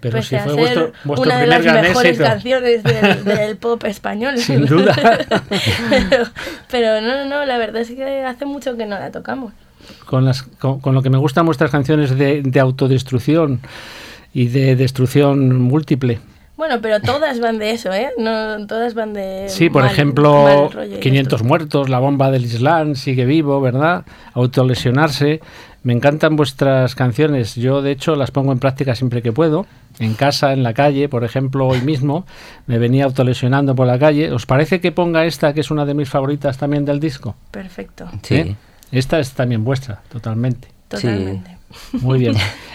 Pero 0.00 0.23
si 0.23 0.37
fue 0.38 0.54
vuestro, 0.54 0.92
vuestro 1.04 1.30
una 1.30 1.40
de 1.40 1.47
las 1.47 1.64
mejores 1.64 2.19
canciones 2.19 2.83
del, 3.25 3.57
pop 3.57 3.85
español. 3.85 4.38
Sin 4.38 4.64
duda. 4.64 4.97
pero, 6.71 7.00
no, 7.00 7.26
no, 7.26 7.45
la 7.45 7.59
verdad 7.59 7.83
es 7.83 7.90
que 7.90 8.25
hace 8.25 8.47
mucho 8.47 8.76
que 8.76 8.87
no 8.87 8.99
la 8.99 9.11
tocamos. 9.11 9.52
Con, 10.07 10.25
las, 10.25 10.42
con, 10.42 10.95
lo 10.95 11.02
que 11.02 11.11
me 11.11 11.19
gustan 11.19 11.47
vuestras 11.47 11.71
canciones 11.71 12.16
de, 12.16 12.42
de 12.42 12.61
autodestrucción 12.61 13.61
y 14.33 14.49
de 14.49 14.76
destrucción 14.76 15.61
múltiple. 15.61 16.21
Bueno, 16.61 16.83
pero 16.83 17.00
todas 17.00 17.40
van 17.40 17.59
de 17.59 17.71
eso, 17.71 17.90
¿eh? 17.90 18.11
No, 18.19 18.66
todas 18.66 18.92
van 18.92 19.14
de... 19.14 19.47
Sí, 19.49 19.71
por 19.71 19.87
ejemplo, 19.87 20.69
500 21.00 21.42
muertos, 21.42 21.88
la 21.88 21.99
bomba 22.00 22.30
del 22.30 22.45
Islam 22.45 22.97
sigue 22.97 23.25
vivo, 23.25 23.62
¿verdad? 23.62 24.04
Autolesionarse. 24.35 25.40
Me 25.82 25.94
encantan 25.94 26.37
vuestras 26.37 26.94
canciones. 26.94 27.54
Yo, 27.54 27.80
de 27.80 27.92
hecho, 27.92 28.14
las 28.14 28.30
pongo 28.30 28.52
en 28.52 28.58
práctica 28.58 28.94
siempre 28.94 29.22
que 29.22 29.32
puedo. 29.32 29.66
En 29.99 30.14
casa, 30.14 30.52
en 30.52 30.62
la 30.62 30.75
calle, 30.75 31.08
por 31.08 31.25
ejemplo, 31.25 31.66
hoy 31.66 31.80
mismo 31.80 32.26
me 32.66 32.78
venía 32.78 33.04
autolesionando 33.04 33.75
por 33.75 33.87
la 33.87 33.99
calle. 33.99 34.30
¿Os 34.30 34.44
parece 34.44 34.80
que 34.80 34.92
ponga 34.92 35.25
esta, 35.25 35.54
que 35.54 35.60
es 35.60 35.70
una 35.70 35.87
de 35.87 35.94
mis 35.94 36.08
favoritas 36.08 36.58
también 36.58 36.84
del 36.84 37.00
disco? 37.00 37.34
Perfecto. 37.50 38.10
Sí. 38.22 38.34
¿Eh? 38.34 38.56
Esta 38.92 39.20
es 39.20 39.32
también 39.32 39.64
vuestra, 39.64 40.02
totalmente. 40.10 40.68
Totalmente. 40.88 41.56
Muy 41.92 42.18
bien. 42.18 42.34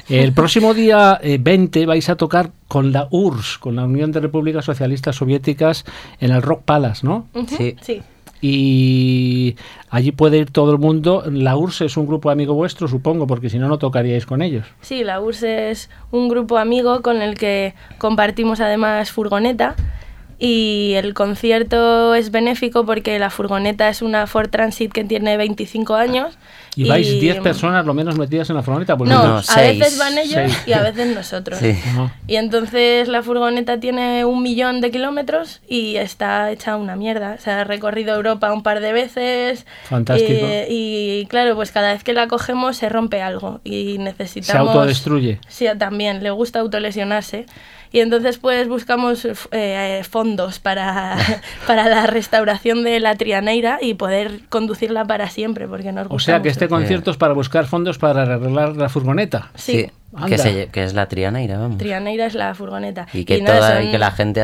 El 0.09 0.33
próximo 0.33 0.73
día 0.73 1.19
20 1.21 1.81
eh, 1.81 1.85
vais 1.85 2.09
a 2.09 2.15
tocar 2.15 2.51
con 2.67 2.91
la 2.91 3.07
URSS, 3.11 3.57
con 3.57 3.75
la 3.75 3.85
Unión 3.85 4.11
de 4.11 4.21
Repúblicas 4.21 4.65
Socialistas 4.65 5.17
Soviéticas, 5.17 5.83
en 6.19 6.31
el 6.31 6.41
Rock 6.41 6.63
Palace, 6.63 7.05
¿no? 7.05 7.27
Sí. 7.47 7.75
sí 7.81 8.01
y 8.41 9.55
allí 9.89 10.11
puede 10.11 10.37
ir 10.37 10.51
todo 10.51 10.71
el 10.71 10.77
mundo. 10.77 11.23
La 11.31 11.57
URSS 11.57 11.81
es 11.81 11.97
un 11.97 12.07
grupo 12.07 12.29
amigo 12.29 12.53
vuestro, 12.53 12.87
supongo, 12.87 13.27
porque 13.27 13.49
si 13.49 13.59
no, 13.59 13.67
no 13.67 13.77
tocaríais 13.77 14.25
con 14.25 14.41
ellos. 14.41 14.65
Sí, 14.81 15.03
la 15.03 15.19
URSS 15.19 15.43
es 15.43 15.89
un 16.11 16.29
grupo 16.29 16.57
amigo 16.57 17.01
con 17.01 17.21
el 17.21 17.35
que 17.35 17.73
compartimos 17.97 18.59
además 18.59 19.11
furgoneta 19.11 19.75
y 20.37 20.93
el 20.95 21.13
concierto 21.13 22.13
es 22.13 22.29
benéfico 22.29 22.85
porque 22.85 23.17
la 23.19 23.29
furgoneta 23.29 23.87
es 23.87 24.01
una 24.01 24.27
Ford 24.27 24.49
Transit 24.49 24.91
que 24.91 25.05
tiene 25.05 25.37
25 25.37 25.95
años. 25.95 26.37
¿Y, 26.75 26.89
vais 26.89 27.21
10 27.21 27.39
personas 27.39 27.85
lo 27.85 27.93
menos 27.93 28.17
metidas 28.17 28.49
en 28.49 28.57
la 28.57 28.61
furgoneta? 28.61 28.97
Pues 28.97 29.09
no, 29.09 29.37
a 29.37 29.61
veces 29.61 29.97
van 29.97 30.17
ellos 30.17 30.51
y 30.67 30.73
a 30.73 30.81
veces 30.81 31.15
nosotros. 31.15 31.59
Y 32.27 32.35
entonces 32.35 33.07
la 33.07 33.23
furgoneta 33.23 33.79
tiene 33.79 34.25
un 34.25 34.43
millón 34.43 34.81
de 34.81 34.91
kilómetros 34.91 35.61
y 35.69 35.95
está 35.95 36.51
hecha 36.51 36.75
una 36.75 36.97
mierda. 36.97 37.37
Se 37.37 37.51
ha 37.51 37.63
recorrido 37.63 38.13
Europa 38.13 38.51
un 38.51 38.61
par 38.61 38.81
de 38.81 38.91
veces. 38.91 39.65
Fantástico. 39.85 40.45
Y, 40.67 41.25
claro, 41.29 41.55
pues 41.55 41.71
cada 41.71 41.93
vez 41.93 42.03
que 42.03 42.11
la 42.11 42.27
cogemos 42.27 42.75
se 42.75 42.89
rompe 42.89 43.21
algo 43.21 43.61
y 43.63 43.97
necesitamos... 43.97 44.71
Se 44.71 44.77
autodestruye. 44.77 45.39
Sí, 45.47 45.65
también. 45.79 46.23
Le 46.23 46.31
gusta 46.31 46.59
autolesionarse 46.59 47.45
y 47.95 48.01
entonces 48.01 48.37
pues 48.39 48.67
buscamos 48.67 49.25
eh, 49.51 50.01
fondos 50.03 50.59
para, 50.59 51.15
para 51.65 51.87
la 51.87 52.05
restauración 52.05 52.83
de 52.83 52.99
la 52.99 53.15
Trianeira 53.15 53.79
y 53.81 53.93
poder 53.93 54.41
conducirla 54.49 55.05
para 55.05 55.29
siempre, 55.29 55.65
porque 55.65 55.93
nos 55.93 56.07
O 56.09 56.19
sea 56.19 56.41
que 56.41 56.49
este 56.49 56.67
concierto 56.67 57.11
es 57.11 57.15
para 57.15 57.33
buscar 57.33 57.67
fondos 57.67 57.97
para 57.97 58.23
arreglar 58.23 58.75
la 58.75 58.89
furgoneta. 58.89 59.49
Sí. 59.55 59.89
Que, 60.71 60.83
es 60.83 60.93
la 60.93 61.07
Trianeira, 61.07 61.57
vamos. 61.57 61.77
Trianeira 61.77 62.25
es 62.25 62.35
la 62.35 62.55
furgoneta. 62.55 63.07
Y 63.13 63.25
que, 63.25 63.39
toda, 63.39 63.83
y 63.83 63.91
que 63.91 63.97
la 63.97 64.11
gente 64.11 64.41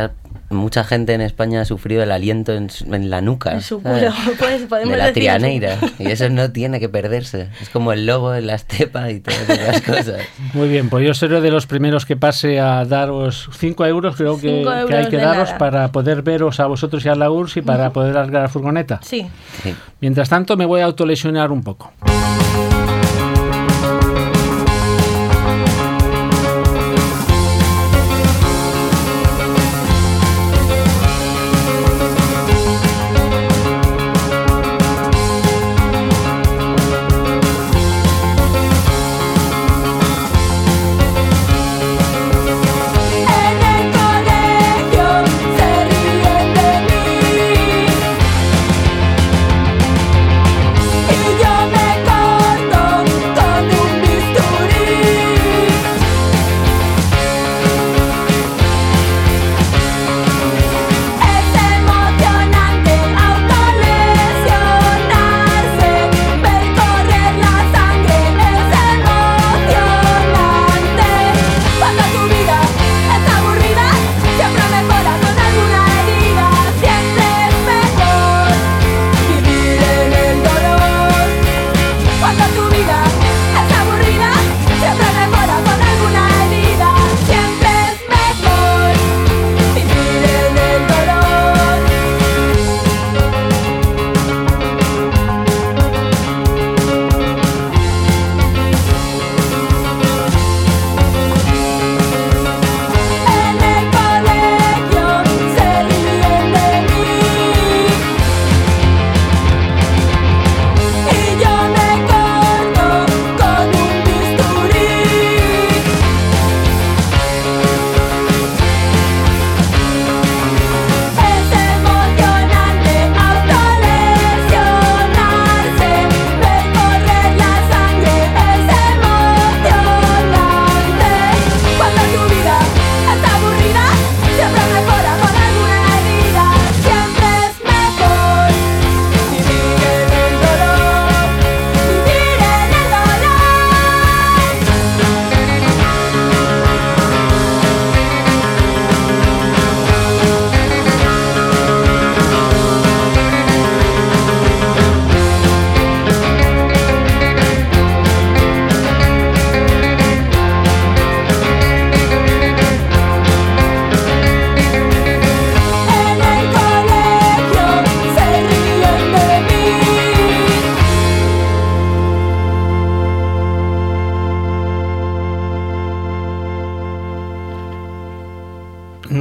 mucha 0.52 0.84
gente 0.84 1.14
en 1.14 1.22
España 1.22 1.62
ha 1.62 1.66
sufrido 1.66 2.04
el 2.04 2.12
aliento 2.12 2.54
en, 2.54 2.70
la 3.10 3.22
nuca. 3.22 3.54
En 3.54 3.62
su 3.62 3.82
culo, 3.82 3.96
pues, 4.40 4.64
podemos 4.64 4.92
de 4.92 4.98
la 4.98 5.14
trianeira. 5.14 5.78
Y 6.00 6.08
eso 6.08 6.30
no 6.30 6.52
tiene 6.52 6.80
que 6.80 6.90
perderse. 6.90 7.50
Es 7.62 7.70
como 7.70 7.94
el 7.94 8.06
lobo 8.06 8.34
en 8.34 8.48
la 8.48 8.56
estepa 8.56 9.10
y 9.10 9.20
todas 9.20 9.50
esas 9.50 9.82
cosas. 9.86 10.22
Muy 10.54 10.70
bien, 10.70 10.90
pues 10.90 11.06
yo 11.06 11.14
seré 11.14 11.42
de 11.42 11.52
los 11.52 11.68
primeros 11.68 12.06
que 12.06 12.16
pase 12.16 12.60
a 12.60 12.86
daros 12.86 13.50
5 13.54 13.86
euros, 13.86 14.16
creo 14.16 14.40
que, 14.40 14.66
hay 14.94 15.08
que 15.08 15.18
daros 15.18 15.52
para 15.54 15.92
poder 15.92 16.22
veros 16.22 16.60
a 16.60 16.68
vosotros 16.68 17.06
y 17.06 17.10
a 17.10 17.16
la 17.16 17.32
URSS 17.32 17.58
y 17.58 17.62
para 17.62 17.92
poder 17.92 18.16
largar 18.16 18.44
la 18.44 18.50
furgoneta. 18.50 19.00
Sí. 19.04 19.28
sí. 19.64 19.74
Mientras 20.00 20.30
tanto, 20.30 20.58
me 20.58 20.66
voy 20.66 20.82
a 20.82 20.86
autolesionar 20.86 21.52
un 21.52 21.64
poco. 21.64 21.92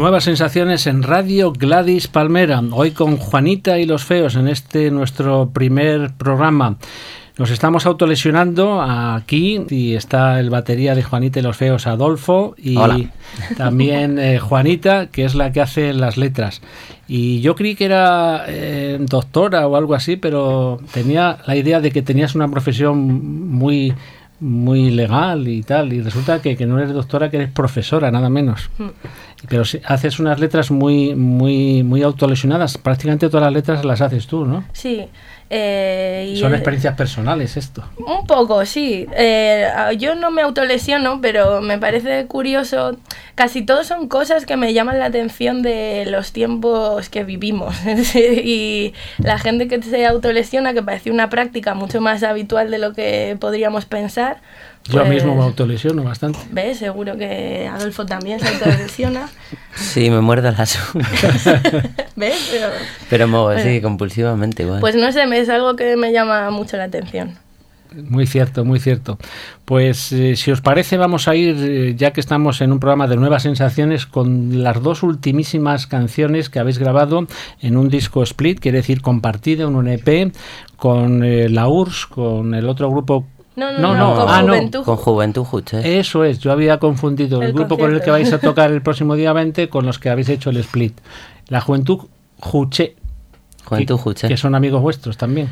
Nuevas 0.01 0.25
sensaciones 0.25 0.87
en 0.87 1.03
Radio 1.03 1.53
Gladys 1.53 2.09
Palmera, 2.09 2.63
hoy 2.73 2.93
con 2.93 3.19
Juanita 3.19 3.79
y 3.79 3.85
los 3.85 4.03
Feos 4.03 4.35
en 4.35 4.49
este 4.49 4.91
nuestro 4.91 5.51
primer 5.51 6.15
programa. 6.15 6.79
Nos 7.37 7.51
estamos 7.51 7.85
autolesionando 7.85 8.81
aquí 8.81 9.61
y 9.69 9.97
está 9.97 10.41
el 10.41 10.49
batería 10.49 10.95
de 10.95 11.03
Juanita 11.03 11.41
y 11.41 11.43
los 11.43 11.59
Feos 11.59 11.87
Adolfo 11.87 12.55
y 12.57 12.79
también 13.59 14.19
eh, 14.19 14.39
Juanita, 14.39 15.09
que 15.09 15.27
es 15.27 15.35
la 15.35 15.53
que 15.53 15.61
hace 15.61 15.93
las 15.93 16.17
letras. 16.17 16.63
Y 17.07 17.43
yo 17.43 17.55
creí 17.55 17.75
que 17.75 17.85
era 17.85 18.47
eh, 18.49 18.97
doctora 19.03 19.69
o 19.69 19.77
algo 19.77 19.95
así, 19.95 20.17
pero 20.17 20.81
tenía 20.95 21.37
la 21.47 21.57
idea 21.57 21.83
de 21.83 21.91
que 21.91 22.01
tenías 22.01 22.35
una 22.35 22.49
profesión 22.49 22.97
muy 23.51 23.93
muy 24.41 24.91
legal 24.91 25.47
y 25.49 25.63
tal, 25.63 25.93
y 25.93 26.01
resulta 26.01 26.41
que, 26.41 26.57
que 26.57 26.67
no 26.67 26.79
eres 26.79 26.95
doctora, 26.95 27.31
que 27.31 27.37
eres 27.37 27.51
profesora, 27.51 28.11
nada 28.11 28.31
menos. 28.31 28.71
Pero 29.49 29.65
si 29.65 29.81
haces 29.85 30.19
unas 30.19 30.39
letras 30.39 30.71
muy, 30.71 31.15
muy, 31.15 31.83
muy 31.83 32.03
autolesionadas, 32.03 32.77
prácticamente 32.79 33.29
todas 33.29 33.45
las 33.45 33.53
letras 33.53 33.85
las 33.85 34.01
haces 34.01 34.27
tú, 34.27 34.45
¿no? 34.45 34.65
Sí, 34.73 35.09
eh, 35.53 36.37
Son 36.39 36.55
experiencias 36.55 36.95
personales 36.95 37.57
esto. 37.57 37.83
Un 38.07 38.25
poco, 38.25 38.65
sí. 38.65 39.09
Eh, 39.17 39.69
yo 39.99 40.15
no 40.15 40.31
me 40.31 40.43
autolesiono, 40.43 41.21
pero 41.21 41.61
me 41.61 41.77
parece 41.77 42.27
curioso. 42.27 42.97
Casi 43.35 43.63
todo 43.63 43.83
son 43.83 44.07
cosas 44.07 44.47
que 44.47 44.57
me 44.57 44.73
llaman 44.73 45.01
la 45.01 45.07
atención 45.07 45.63
de 45.63 46.05
los 46.07 46.33
tiempos 46.33 47.09
que 47.09 47.25
vivimos. 47.25 47.75
y 48.15 48.95
la 49.19 49.41
gente 49.41 49.67
que 49.67 49.83
se 49.83 50.07
autolesiona, 50.07 50.73
que 50.73 50.85
parece 50.85 51.11
una 51.11 51.29
práctica 51.31 51.75
mucho 51.75 52.01
más 52.01 52.23
habitual 52.23 52.71
de 52.71 52.79
lo 52.79 52.93
que 52.93 53.37
podríamos 53.41 53.87
pensar, 53.87 54.41
yo 54.91 55.05
mismo 55.05 55.31
me 55.31 55.37
pues, 55.37 55.47
autolesiono 55.47 56.05
bastante. 56.05 56.39
¿Ves? 56.51 56.79
Seguro 56.79 57.17
que 57.17 57.69
Adolfo 57.69 58.07
también 58.07 58.41
se 58.41 58.49
autolesiona. 58.49 59.29
sí, 59.75 60.11
me 60.11 60.21
muerdo 60.21 60.51
las 60.51 60.79
uñas. 60.95 61.45
¿Ves? 62.17 62.53
Pero, 63.09 63.59
sí, 63.59 63.81
compulsivamente 63.81 64.63
igual. 64.63 64.81
Pues 64.81 64.95
no 64.95 65.11
sé, 65.13 65.25
es 65.39 65.49
algo 65.49 65.77
que 65.77 65.97
me 65.97 66.13
llama 66.13 66.51
mucho 66.51 66.77
la 66.77 66.85
atención. 66.85 67.39
Muy 68.09 68.27
cierto, 68.27 68.65
muy 68.65 68.79
cierto. 68.79 69.19
Pues 69.65 70.13
eh, 70.13 70.37
si 70.37 70.53
os 70.53 70.61
parece 70.61 70.97
vamos 70.97 71.27
a 71.27 71.35
ir, 71.35 71.57
eh, 71.59 71.95
ya 71.97 72.13
que 72.13 72.21
estamos 72.21 72.61
en 72.61 72.71
un 72.73 72.79
programa 72.79 73.09
de 73.09 73.17
nuevas 73.17 73.43
sensaciones, 73.43 74.07
con 74.07 74.63
las 74.63 74.81
dos 74.81 75.03
ultimísimas 75.03 75.87
canciones 75.89 76.51
que 76.51 76.61
habéis 76.61 76.79
grabado 76.79 77.27
en 77.61 77.77
un 77.77 77.89
disco 77.89 78.23
split, 78.23 78.61
quiere 78.61 78.79
decir 78.79 79.03
compartido 79.03 79.69
en 79.69 79.75
un 79.75 79.89
EP, 79.89 80.33
con 80.77 81.25
eh, 81.25 81.49
la 81.49 81.69
URSS, 81.69 82.07
con 82.07 82.55
el 82.55 82.69
otro 82.69 82.91
grupo 82.91 83.27
no, 83.69 83.79
no, 83.79 83.95
no, 83.95 84.15
con, 84.17 84.29
ah, 84.29 84.43
Juventud. 84.43 84.85
con 84.85 84.97
Juventud 84.97 85.47
Eso 85.85 86.25
es, 86.25 86.39
yo 86.39 86.53
había 86.53 86.79
confundido 86.79 87.43
el, 87.43 87.53
grupo 87.53 87.77
con 87.77 87.93
el 87.93 88.01
que 88.01 88.11
vais 88.11 88.33
a 88.33 88.39
tocar 88.41 88.71
el 88.71 88.83
próximo 88.83 89.15
día 89.15 89.33
20 89.33 89.69
con 89.69 89.85
los 89.85 89.99
que 89.99 90.09
habéis 90.09 90.29
hecho 90.29 90.51
el 90.51 90.57
split. 90.59 90.99
La 91.49 91.61
Juventud 91.61 92.07
Juche. 92.39 92.97
Juventud 93.65 93.97
Juche. 93.97 94.29
Que 94.29 94.37
son 94.37 94.55
amigos 94.55 94.83
vuestros 94.83 95.17
también. 95.17 95.49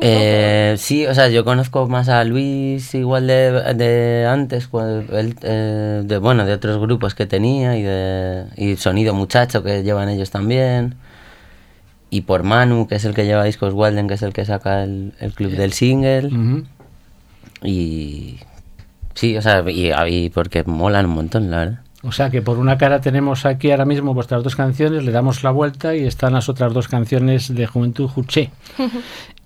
Eh, 0.00 0.74
sí, 0.76 1.06
o 1.06 1.14
sea, 1.14 1.28
yo 1.28 1.44
conozco 1.44 1.86
más 1.88 2.08
a 2.08 2.24
Luis 2.24 2.94
igual 2.94 3.26
de, 3.28 4.26
antes, 4.28 4.66
pues, 4.66 5.04
eh, 5.10 6.02
de, 6.04 6.18
bueno, 6.18 6.44
de 6.44 6.52
otros 6.52 6.80
grupos 6.80 7.14
que 7.14 7.26
tenía 7.26 7.76
y 7.76 7.82
de 7.82 8.44
y 8.56 8.76
Sonido 8.76 9.14
Muchacho 9.14 9.62
que 9.62 9.82
llevan 9.82 10.08
ellos 10.08 10.30
también. 10.30 10.96
Y 12.10 12.22
por 12.22 12.42
Manu, 12.42 12.86
que 12.86 12.96
es 12.96 13.04
el 13.04 13.14
que 13.14 13.24
lleva 13.24 13.44
discos 13.44 13.72
Walden, 13.72 14.06
que 14.06 14.14
es 14.14 14.22
el 14.22 14.32
que 14.32 14.44
saca 14.44 14.84
el, 14.84 15.12
club 15.34 15.52
del 15.52 15.72
single. 15.72 16.64
Y 17.64 18.36
sí, 19.14 19.36
o 19.36 19.42
sea, 19.42 19.64
y, 19.66 20.30
porque 20.30 20.62
molan 20.64 21.06
un 21.06 21.12
montón, 21.12 21.50
la 21.50 21.58
verdad. 21.58 21.78
O 22.02 22.12
sea 22.12 22.28
que 22.28 22.42
por 22.42 22.58
una 22.58 22.76
cara 22.76 23.00
tenemos 23.00 23.46
aquí 23.46 23.70
ahora 23.70 23.86
mismo 23.86 24.12
vuestras 24.12 24.42
dos 24.44 24.54
canciones, 24.54 25.04
le 25.04 25.10
damos 25.10 25.42
la 25.42 25.50
vuelta 25.50 25.96
y 25.96 26.04
están 26.04 26.34
las 26.34 26.50
otras 26.50 26.74
dos 26.74 26.86
canciones 26.86 27.54
de 27.54 27.66
Juventud 27.66 28.08
Juché. 28.08 28.50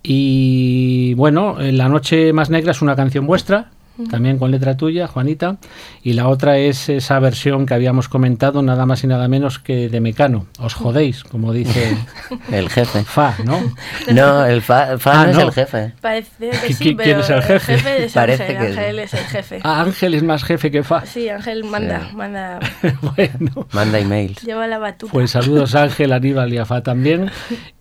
y 0.03 1.15
bueno, 1.15 1.57
La 1.61 1.89
Noche 1.89 2.33
Más 2.33 2.51
Negra 2.51 2.73
es 2.73 2.83
una 2.83 2.97
canción 2.97 3.27
vuestra, 3.27 3.71
también 4.11 4.39
con 4.39 4.51
letra 4.51 4.77
tuya, 4.77 5.07
Juanita, 5.07 5.57
y 6.03 6.13
la 6.13 6.29
otra 6.29 6.59
es 6.59 6.89
esa 6.89 7.19
versión 7.19 7.67
que 7.67 7.75
habíamos 7.75 8.09
comentado, 8.09 8.63
nada 8.63 8.87
más 8.87 9.03
y 9.05 9.07
nada 9.07 9.29
menos 9.29 9.59
que 9.59 9.89
de 9.89 10.01
Mecano. 10.01 10.47
Os 10.59 10.75
jodéis, 10.75 11.25
como 11.25 11.53
dice 11.53 11.97
el 12.53 12.69
jefe. 12.69 13.05
Fa, 13.05 13.35
¿no? 13.45 13.61
No, 14.13 14.45
el 14.45 14.63
Fa, 14.63 14.97
ah, 15.05 15.27
no, 15.27 15.31
es 15.33 15.39
el 15.39 15.53
jefe. 15.53 15.93
Parece 16.01 16.51
que 16.51 16.73
sí, 16.73 16.97
¿Quién 16.97 17.21
es 17.21 17.31
el 17.31 17.43
jefe? 17.43 18.05
es 18.05 18.13
Parece 18.13 18.43
Ángel, 18.45 18.57
que 18.57 18.67
Ángel 18.67 18.99
es 18.99 19.15
el 19.15 19.25
jefe. 19.25 19.61
Ah, 19.63 19.81
Ángel 19.83 20.15
es 20.15 20.23
más 20.23 20.45
jefe 20.45 20.71
que 20.71 20.83
Fa. 20.83 21.05
Sí, 21.07 21.29
Ángel 21.29 21.65
manda, 21.65 22.11
manda. 22.15 22.59
bueno. 23.17 23.67
Manda 23.73 23.99
emails. 23.99 24.43
Lleva 24.43 24.67
la 24.67 24.79
batuta. 24.79 25.13
Pues 25.13 25.31
saludos 25.31 25.75
Ángel, 25.75 26.13
Aníbal 26.13 26.53
y 26.53 26.59
a 26.59 26.65
Fa 26.65 26.83
también. 26.83 27.31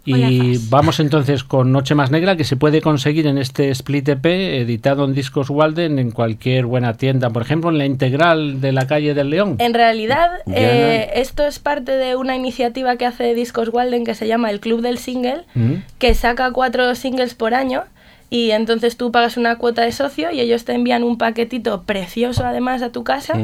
Y 0.07 0.57
vamos 0.69 0.99
entonces 1.01 1.43
con 1.43 1.71
Noche 1.71 1.93
Más 1.93 2.11
Negra, 2.11 2.37
que 2.37 2.45
se 2.45 2.55
puede 2.55 2.81
conseguir 2.81 3.27
en 3.27 3.37
este 3.37 3.69
Split 3.71 4.07
EP, 4.07 4.25
editado 4.25 5.03
en 5.03 5.13
Discos 5.13 5.49
Walden, 5.49 5.99
en 5.99 6.11
cualquier 6.11 6.65
buena 6.65 6.95
tienda, 6.95 7.29
por 7.29 7.41
ejemplo, 7.41 7.69
en 7.69 7.77
la 7.77 7.85
integral 7.85 8.61
de 8.61 8.71
la 8.71 8.87
calle 8.87 9.13
del 9.13 9.29
León. 9.29 9.57
En 9.59 9.73
realidad, 9.73 10.29
eh, 10.47 11.11
esto 11.15 11.45
es 11.45 11.59
parte 11.59 11.91
de 11.91 12.15
una 12.15 12.35
iniciativa 12.35 12.95
que 12.95 13.05
hace 13.05 13.33
Discos 13.33 13.69
Walden 13.69 14.05
que 14.05 14.15
se 14.15 14.27
llama 14.27 14.49
el 14.49 14.61
Club 14.61 14.81
del 14.81 14.97
Single, 14.97 15.43
mm. 15.55 15.73
que 15.99 16.13
saca 16.13 16.51
cuatro 16.51 16.95
singles 16.95 17.33
por 17.33 17.53
año. 17.53 17.83
Y 18.29 18.51
entonces 18.51 18.97
tú 18.97 19.11
pagas 19.11 19.37
una 19.37 19.57
cuota 19.57 19.83
de 19.83 19.91
socio 19.91 20.31
y 20.31 20.41
ellos 20.41 20.65
te 20.65 20.73
envían 20.73 21.03
un 21.03 21.17
paquetito 21.17 21.83
precioso 21.83 22.45
además 22.45 22.81
a 22.81 22.91
tu 22.91 23.05
casa 23.05 23.35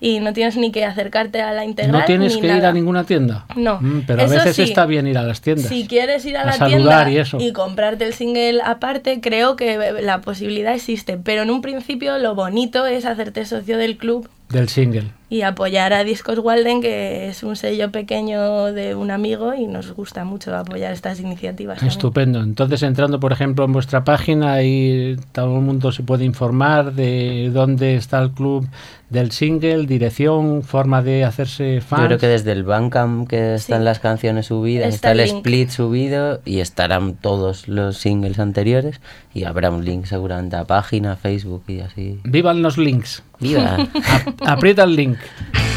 y 0.00 0.20
no 0.20 0.32
tienes 0.32 0.56
ni 0.56 0.70
que 0.70 0.84
acercarte 0.84 1.40
a 1.42 1.52
la 1.52 1.64
integral. 1.64 2.00
No 2.00 2.04
tienes 2.04 2.36
que 2.36 2.46
ir 2.46 2.64
a 2.64 2.72
ninguna 2.72 3.04
tienda. 3.04 3.46
No. 3.56 3.80
Mm, 3.80 4.04
pero 4.06 4.22
a 4.22 4.26
veces 4.26 4.58
está 4.58 4.86
bien 4.86 5.06
ir 5.06 5.18
a 5.18 5.22
las 5.22 5.40
tiendas. 5.40 5.68
Si 5.68 5.86
quieres 5.86 6.24
ir 6.24 6.36
a, 6.36 6.44
la 6.44 6.52
tienda 6.52 7.08
y, 7.38 7.52
comprarte 7.52 8.06
el 8.06 8.14
single 8.14 8.60
aparte, 8.64 9.20
creo 9.20 9.56
que 9.56 9.78
la 10.02 10.20
posibilidad 10.20 10.74
existe. 10.74 11.18
Pero 11.18 11.42
en 11.42 11.50
un 11.50 11.62
principio 11.62 12.18
lo 12.18 12.34
bonito 12.34 12.86
es 12.86 13.04
hacerte 13.04 13.44
socio 13.44 13.78
del 13.78 13.96
club. 13.96 14.28
Del 14.48 14.68
single 14.68 15.17
y 15.30 15.42
apoyar 15.42 15.92
a 15.92 16.04
Discos 16.04 16.38
Walden, 16.38 16.80
que 16.80 17.28
es 17.28 17.42
un 17.42 17.54
sello 17.54 17.90
pequeño 17.90 18.72
de 18.72 18.94
un 18.94 19.10
amigo 19.10 19.54
y 19.54 19.66
nos 19.66 19.92
gusta 19.92 20.24
mucho 20.24 20.54
apoyar 20.56 20.92
estas 20.92 21.20
iniciativas. 21.20 21.82
Estupendo. 21.82 22.40
Entonces, 22.40 22.82
entrando, 22.82 23.20
por 23.20 23.32
ejemplo, 23.32 23.64
en 23.64 23.72
vuestra 23.72 24.04
página, 24.04 24.54
ahí 24.54 25.16
todo 25.32 25.56
el 25.56 25.62
mundo 25.62 25.92
se 25.92 26.02
puede 26.02 26.24
informar 26.24 26.94
de 26.94 27.50
dónde 27.52 27.96
está 27.96 28.20
el 28.20 28.30
club 28.30 28.66
del 29.10 29.30
single, 29.32 29.86
dirección, 29.86 30.62
forma 30.62 31.02
de 31.02 31.24
hacerse 31.24 31.80
fan. 31.80 32.00
Yo 32.00 32.06
creo 32.06 32.18
que 32.18 32.28
desde 32.28 32.52
el 32.52 32.62
Bandcamp 32.62 33.28
que 33.28 33.54
están 33.54 33.84
las 33.84 34.00
canciones 34.00 34.46
subidas, 34.46 34.94
está, 34.94 35.12
el, 35.12 35.20
split 35.20 35.70
subido 35.70 36.40
y 36.44 36.60
estarán 36.60 37.14
todos 37.14 37.68
los 37.68 37.96
singles 37.96 38.38
anteriores 38.38 39.00
y 39.32 39.44
habrá 39.44 39.70
un 39.70 39.84
link 39.84 40.04
seguramente 40.04 40.56
a 40.56 40.64
página, 40.64 41.16
Facebook 41.16 41.64
y 41.68 41.80
así. 41.80 42.20
¡Vivan 42.24 42.60
los 42.60 42.76
links! 42.76 43.22
¡Viva! 43.40 43.78
aprieta 44.46 44.84
el 44.84 44.94
link. 44.94 45.17
Frank. 45.18 45.67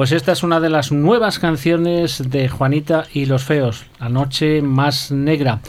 Pues 0.00 0.12
esta 0.12 0.32
es 0.32 0.42
una 0.42 0.60
de 0.60 0.70
las 0.70 0.92
nuevas 0.92 1.38
canciones 1.38 2.30
de 2.30 2.48
Juanita 2.48 3.04
y 3.12 3.26
los 3.26 3.44
Feos, 3.44 3.84
La 4.00 4.08
Noche 4.08 4.62
Más 4.62 5.12
Negra. 5.12 5.60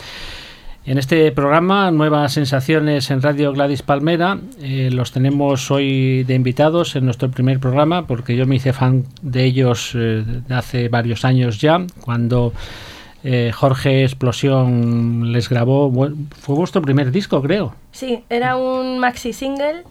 En 0.86 0.98
este 0.98 1.34
programa, 1.34 1.91
Nuevas 1.91 2.32
Sensaciones 2.32 3.12
en 3.12 3.22
Radio 3.22 3.52
Gladys 3.52 3.82
Palmera, 3.82 4.39
eh, 4.62 4.88
los 4.89 5.12
tenemos 5.12 5.70
hoy 5.70 6.24
de 6.24 6.34
invitados 6.34 6.96
en 6.96 7.04
nuestro 7.04 7.30
primer 7.30 7.60
programa, 7.60 8.08
porque 8.08 8.38
yo 8.38 8.46
me 8.48 8.56
hice 8.56 8.72
fan 8.72 9.04
de 9.22 9.44
ellos 9.44 9.91
eh, 9.96 10.24
hace 10.50 10.88
varios 10.88 11.26
años 11.26 11.60
ya, 11.60 11.86
cuando 12.00 12.54
eh, 13.26 13.52
Jorge 13.54 14.06
Explosión 14.06 15.34
les 15.34 15.50
grabó, 15.50 15.91
fue 16.39 16.56
vuestro 16.56 16.82
primer 16.82 17.12
disco, 17.12 17.41
creo. 17.41 17.76
Sí, 17.91 18.24
era 18.30 18.56
un 18.56 18.98
maxi 18.98 19.34
single. 19.34 19.84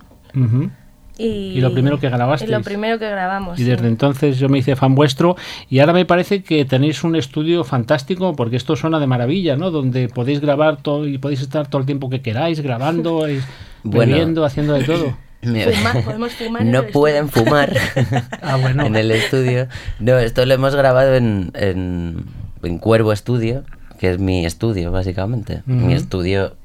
Y, 1.21 1.61
lo 1.61 1.73
primero 1.73 2.01
que 2.01 2.09
grabaste. 2.09 2.47
Y 2.47 2.49
lo 2.49 2.63
primero 2.63 2.99
que 2.99 3.09
grabamos. 3.09 3.59
Y 3.59 3.65
desde 3.65 3.87
entonces 3.89 4.39
yo 4.39 4.49
me 4.49 4.59
hice 4.59 4.75
fan 4.77 4.95
vuestro. 4.95 5.37
Y 5.69 5.81
ahora 5.81 5.93
me 5.93 6.07
parece 6.07 6.43
que 6.43 6.65
tenéis 6.65 7.05
un 7.05 7.15
estudio 7.15 7.63
fantástico, 7.65 8.35
porque 8.35 8.57
esto 8.57 8.75
suena 8.75 8.99
de 8.99 9.07
maravilla, 9.07 9.57
¿no? 9.57 9.71
Donde 9.71 10.09
podéis 10.09 10.41
grabar 10.41 10.79
todo 10.79 11.07
y 11.07 11.19
podéis 11.19 11.43
estar 11.43 11.69
todo 11.69 11.81
el 11.81 11.87
tiempo 11.87 12.09
que 12.09 12.23
queráis, 12.23 12.61
grabando, 12.61 13.29
y 13.31 13.41
bebiendo, 13.85 14.45
haciendo 14.45 14.73
de 14.75 14.85
todo. 14.85 15.17
podemos 16.05 16.33
fumar 16.33 16.67
no 16.67 16.87
pueden 16.89 17.31
fumar 17.31 17.75
ah, 18.43 18.57
bueno. 18.57 18.85
en 18.85 18.97
el 18.97 19.11
estudio. 19.11 19.69
No, 19.99 20.19
esto 20.19 20.45
lo 20.45 20.55
hemos 20.55 20.75
grabado 20.75 21.15
en, 21.15 21.51
en, 21.55 22.79
Cuervo 22.79 23.13
Estudio, 23.13 23.65
que 23.99 24.11
es 24.11 24.19
mi 24.19 24.45
estudio, 24.45 24.93
básicamente. 24.93 25.63
Mi 25.65 25.95
estudio 25.95 26.57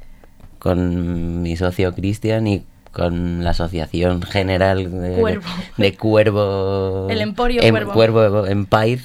con 0.60 1.41
mi 1.41 1.56
socio 1.56 1.94
Cristian 1.94 2.48
y 2.48 2.65
con 2.95 3.43
la 3.43 3.49
Asociación 3.49 4.21
General 4.21 4.89
de 4.89 5.95
Cuervo. 5.97 7.08
El 7.10 7.19
Emporio 7.19 7.62
em, 7.62 7.71
Cuervo. 7.73 7.91
Cuervo 7.91 8.45
Empire. 8.47 9.01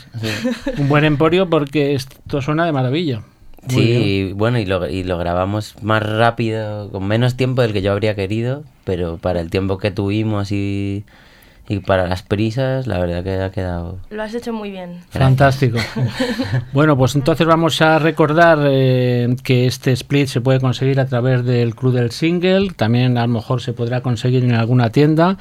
Un 0.78 0.88
buen 0.88 1.04
emporio 1.04 1.50
porque 1.50 1.94
esto 1.94 2.40
suena 2.40 2.64
de 2.64 2.70
maravilla. 2.70 3.22
sí, 3.66 4.32
bueno, 4.36 4.60
y 4.60 4.64
lo, 4.64 4.88
y 4.88 5.02
lo 5.02 5.18
grabamos 5.18 5.74
más 5.82 6.04
rápido, 6.04 6.88
con 6.92 7.08
menos 7.08 7.36
tiempo 7.36 7.62
del 7.62 7.72
que 7.72 7.82
yo 7.82 7.90
habría 7.90 8.14
querido, 8.14 8.62
pero 8.84 9.18
para 9.18 9.40
el 9.40 9.50
tiempo 9.50 9.78
que 9.78 9.90
tuvimos 9.90 10.52
y 10.52 11.04
y 11.70 11.78
para 11.78 12.08
las 12.08 12.24
prisas, 12.24 12.88
la 12.88 12.98
verdad 12.98 13.22
que 13.22 13.40
ha 13.40 13.52
quedado... 13.52 13.98
Lo 14.10 14.24
has 14.24 14.34
hecho 14.34 14.52
muy 14.52 14.72
bien. 14.72 15.02
Fantástico. 15.08 15.78
bueno, 16.72 16.98
pues 16.98 17.14
entonces 17.14 17.46
vamos 17.46 17.80
a 17.80 18.00
recordar 18.00 18.58
eh, 18.64 19.36
que 19.44 19.66
este 19.66 19.92
split 19.92 20.26
se 20.26 20.40
puede 20.40 20.58
conseguir 20.58 20.98
a 20.98 21.06
través 21.06 21.44
del 21.44 21.76
Club 21.76 21.94
del 21.94 22.10
Single, 22.10 22.72
también 22.74 23.16
a 23.16 23.22
lo 23.22 23.34
mejor 23.34 23.60
se 23.62 23.72
podrá 23.72 24.00
conseguir 24.00 24.42
en 24.42 24.54
alguna 24.54 24.90
tienda 24.90 25.38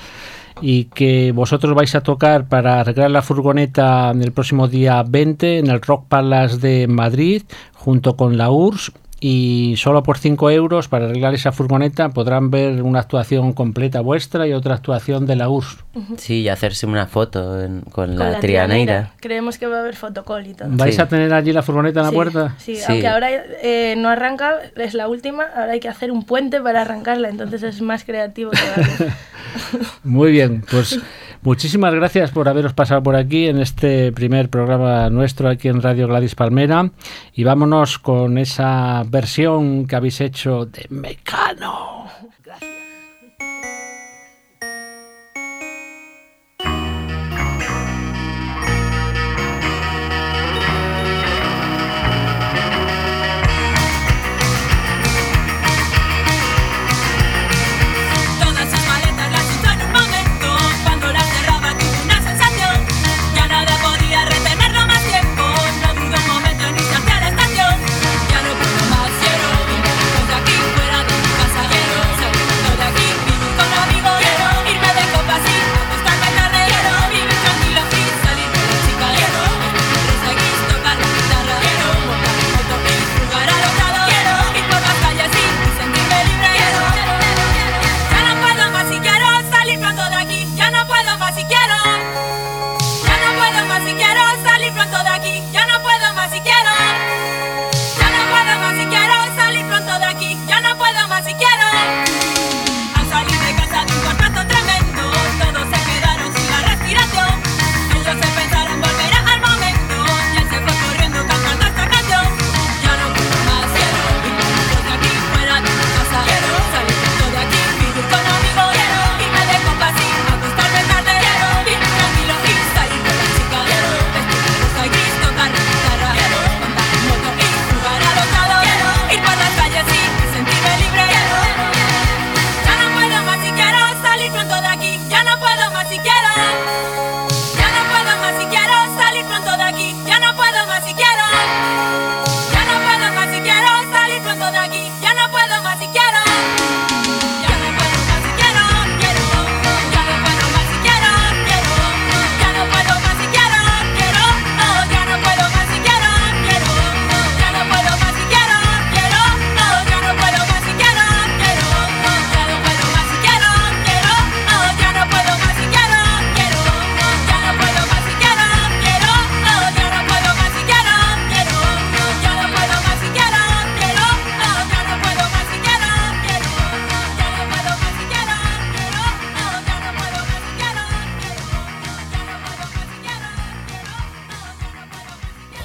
y 0.62 0.86
que 0.86 1.32
vosotros 1.32 1.74
vais 1.74 1.96
a 1.96 2.02
tocar 2.02 2.48
para 2.48 2.82
arreglar 2.82 3.10
la 3.10 3.24
furgoneta 3.24 4.12
el 4.12 4.32
próximo 4.32 4.68
día 4.68 5.02
20 5.02 5.58
en 5.58 5.68
el 5.68 5.82
Rock 5.82 6.06
Palace 6.10 6.58
de 6.58 6.88
Madrid 6.88 7.42
junto 7.74 8.16
con 8.16 8.38
la 8.38 8.52
URSS 8.52 8.92
y 9.20 9.76
solo 9.78 10.04
por 10.04 10.18
5 10.18 10.50
euros 10.52 10.88
para 10.88 11.06
arreglar 11.06 11.34
esa 11.34 11.52
furgoneta 11.52 12.10
podrán 12.10 12.50
ver 12.50 12.82
una 12.82 13.00
actuación 13.00 13.54
completa 13.54 14.02
vuestra 14.02 14.48
y 14.48 14.54
otra 14.54 14.76
actuación 14.76 15.26
de 15.26 15.36
la 15.36 15.50
URSS. 15.50 15.84
Sí, 16.18 16.42
y 16.42 16.50
hacerse 16.50 16.86
una 16.86 17.08
foto 17.08 17.58
con, 17.92 18.18
la, 18.18 18.40
trianeira. 18.40 19.12
Creemos 19.20 19.58
que 19.58 19.68
va 19.68 19.78
a 19.78 19.80
haber 19.82 19.96
fotocall 19.96 20.48
y 20.48 20.54
todo. 20.54 20.70
¿Vais 20.72 21.00
a 21.00 21.08
tener 21.08 21.34
allí 21.34 21.52
la 21.52 21.64
furgoneta 21.64 22.00
en 22.00 22.06
la 22.06 22.12
puerta? 22.12 22.56
Sí, 22.58 22.78
aunque 22.88 23.08
ahora 23.08 23.30
eh, 23.62 23.96
no 23.98 24.10
arranca, 24.10 24.60
es 24.76 24.94
la 24.94 25.08
última, 25.08 25.44
ahora 25.56 25.74
hay 25.74 25.80
que 25.80 25.90
hacer 25.90 26.12
un 26.12 26.24
puente 26.24 26.62
para 26.62 26.82
arrancarla, 26.82 27.30
entonces 27.30 27.64
es 27.64 27.82
más 27.82 28.04
creativo 28.04 28.52
todavía. 28.52 29.18
Muy 30.04 30.32
bien, 30.32 30.64
pues 30.70 31.00
muchísimas 31.42 31.94
gracias 31.94 32.32
por 32.32 32.50
haberos 32.50 32.74
pasado 32.74 33.02
por 33.02 33.16
aquí 33.16 33.48
en 33.48 33.60
este 33.60 34.12
primer 34.12 34.50
programa 34.50 35.10
nuestro 35.10 35.50
aquí 35.50 35.68
en 35.70 35.82
Radio 35.82 36.08
Gladys 36.08 36.36
Palmera 36.36 36.92
y 37.34 37.44
vámonos 37.44 37.98
con 37.98 38.38
esa 38.38 39.04
versión 39.10 39.86
que 39.86 39.96
habéis 39.96 40.22
hecho 40.22 40.66
de 40.66 40.86
Mecano. 40.90 41.99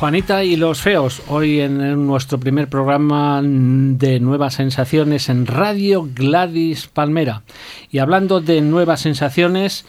Juanita 0.04 0.44
y 0.44 0.56
los 0.56 0.82
Feos, 0.82 1.22
hoy 1.28 1.60
en 1.60 2.06
nuestro 2.06 2.38
primer 2.38 2.68
programa 2.68 3.40
de 3.42 4.20
Nuevas 4.20 4.52
Sensaciones 4.52 5.30
en 5.30 5.46
Radio 5.46 6.06
Gladys 6.14 6.88
Palmera. 6.88 7.42
Y 7.90 8.00
hablando 8.00 8.42
de 8.42 8.60
nuevas 8.60 9.00
sensaciones, 9.00 9.86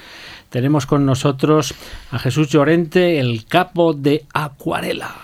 tenemos 0.50 0.86
con 0.86 1.06
nosotros 1.06 1.74
a 2.12 2.20
Jesús 2.20 2.48
Llorente, 2.48 3.20
el 3.20 3.46
capo 3.46 3.92
de 3.92 4.24
Acuarela. 4.34 5.16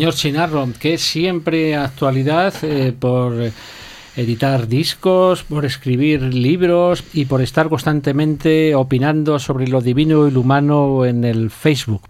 Señor 0.00 0.14
Chinarro, 0.14 0.66
que 0.80 0.96
siempre 0.96 1.76
actualidad 1.76 2.54
eh, 2.62 2.94
por 2.98 3.34
editar 4.16 4.66
discos, 4.66 5.42
por 5.42 5.66
escribir 5.66 6.22
libros 6.22 7.04
y 7.12 7.26
por 7.26 7.42
estar 7.42 7.68
constantemente 7.68 8.74
opinando 8.74 9.38
sobre 9.38 9.68
lo 9.68 9.82
divino 9.82 10.26
y 10.26 10.30
lo 10.30 10.40
humano 10.40 11.04
en 11.04 11.24
el 11.24 11.50
Facebook. 11.50 12.00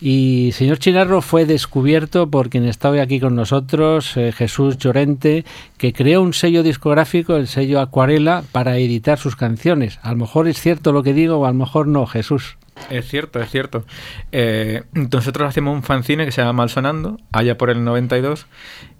Y 0.00 0.50
señor 0.54 0.80
Chinarro 0.80 1.22
fue 1.22 1.46
descubierto 1.46 2.28
por 2.28 2.50
quien 2.50 2.64
está 2.64 2.90
hoy 2.90 2.98
aquí 2.98 3.20
con 3.20 3.36
nosotros, 3.36 4.16
eh, 4.16 4.32
Jesús 4.32 4.76
Llorente, 4.76 5.44
que 5.78 5.92
creó 5.92 6.22
un 6.22 6.34
sello 6.34 6.64
discográfico, 6.64 7.36
el 7.36 7.46
sello 7.46 7.78
Acuarela, 7.78 8.42
para 8.50 8.76
editar 8.78 9.20
sus 9.20 9.36
canciones. 9.36 10.00
A 10.02 10.10
lo 10.10 10.16
mejor 10.16 10.48
es 10.48 10.60
cierto 10.60 10.90
lo 10.90 11.04
que 11.04 11.14
digo 11.14 11.36
o 11.36 11.44
a 11.44 11.52
lo 11.52 11.54
mejor 11.54 11.86
no, 11.86 12.06
Jesús. 12.06 12.56
Es 12.88 13.08
cierto, 13.08 13.40
es 13.40 13.50
cierto. 13.50 13.84
Eh, 14.32 14.82
nosotros 14.92 15.48
hacemos 15.48 15.74
un 15.74 15.82
fanzine 15.82 16.24
que 16.24 16.32
se 16.32 16.40
llama 16.40 16.54
Mal 16.54 16.70
Sonando, 16.70 17.18
allá 17.32 17.56
por 17.56 17.70
el 17.70 17.84
92, 17.84 18.46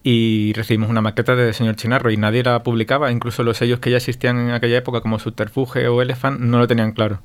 y 0.03 0.53
recibimos 0.55 0.91
una 0.91 1.01
maqueta 1.01 1.35
de 1.35 1.53
señor 1.53 1.77
Chinarro 1.77 2.11
y 2.11 2.17
nadie 2.17 2.43
la 2.43 2.63
publicaba, 2.63 3.11
incluso 3.11 3.43
los 3.43 3.57
sellos 3.57 3.81
que 3.81 3.91
ya 3.91 3.97
existían 3.97 4.39
en 4.39 4.51
aquella 4.51 4.79
época, 4.79 5.01
como 5.01 5.19
Subterfuge 5.19 5.89
o 5.89 6.03
Elephant, 6.03 6.41
no 6.41 6.59
lo 6.59 6.69
tenían 6.69 6.93
claro. 6.93 7.21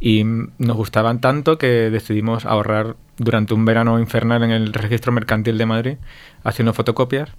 Y 0.00 0.24
nos 0.24 0.76
gustaban 0.76 1.20
tanto 1.20 1.58
que 1.58 1.66
decidimos 1.90 2.44
ahorrar 2.44 2.96
durante 3.18 3.54
un 3.54 3.64
verano 3.64 4.00
infernal 4.00 4.42
en 4.42 4.50
el 4.50 4.72
registro 4.72 5.12
mercantil 5.12 5.58
de 5.58 5.66
Madrid, 5.66 5.96
haciendo 6.42 6.74
fotocopias. 6.74 7.30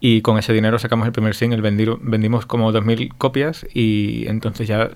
Y 0.00 0.20
con 0.20 0.36
ese 0.38 0.52
dinero 0.52 0.78
sacamos 0.78 1.06
el 1.06 1.12
primer 1.12 1.34
single, 1.34 1.62
vendimos 1.62 2.44
como 2.44 2.70
2.000 2.72 3.14
copias 3.16 3.66
y 3.72 4.26
entonces 4.28 4.68
ya 4.68 4.90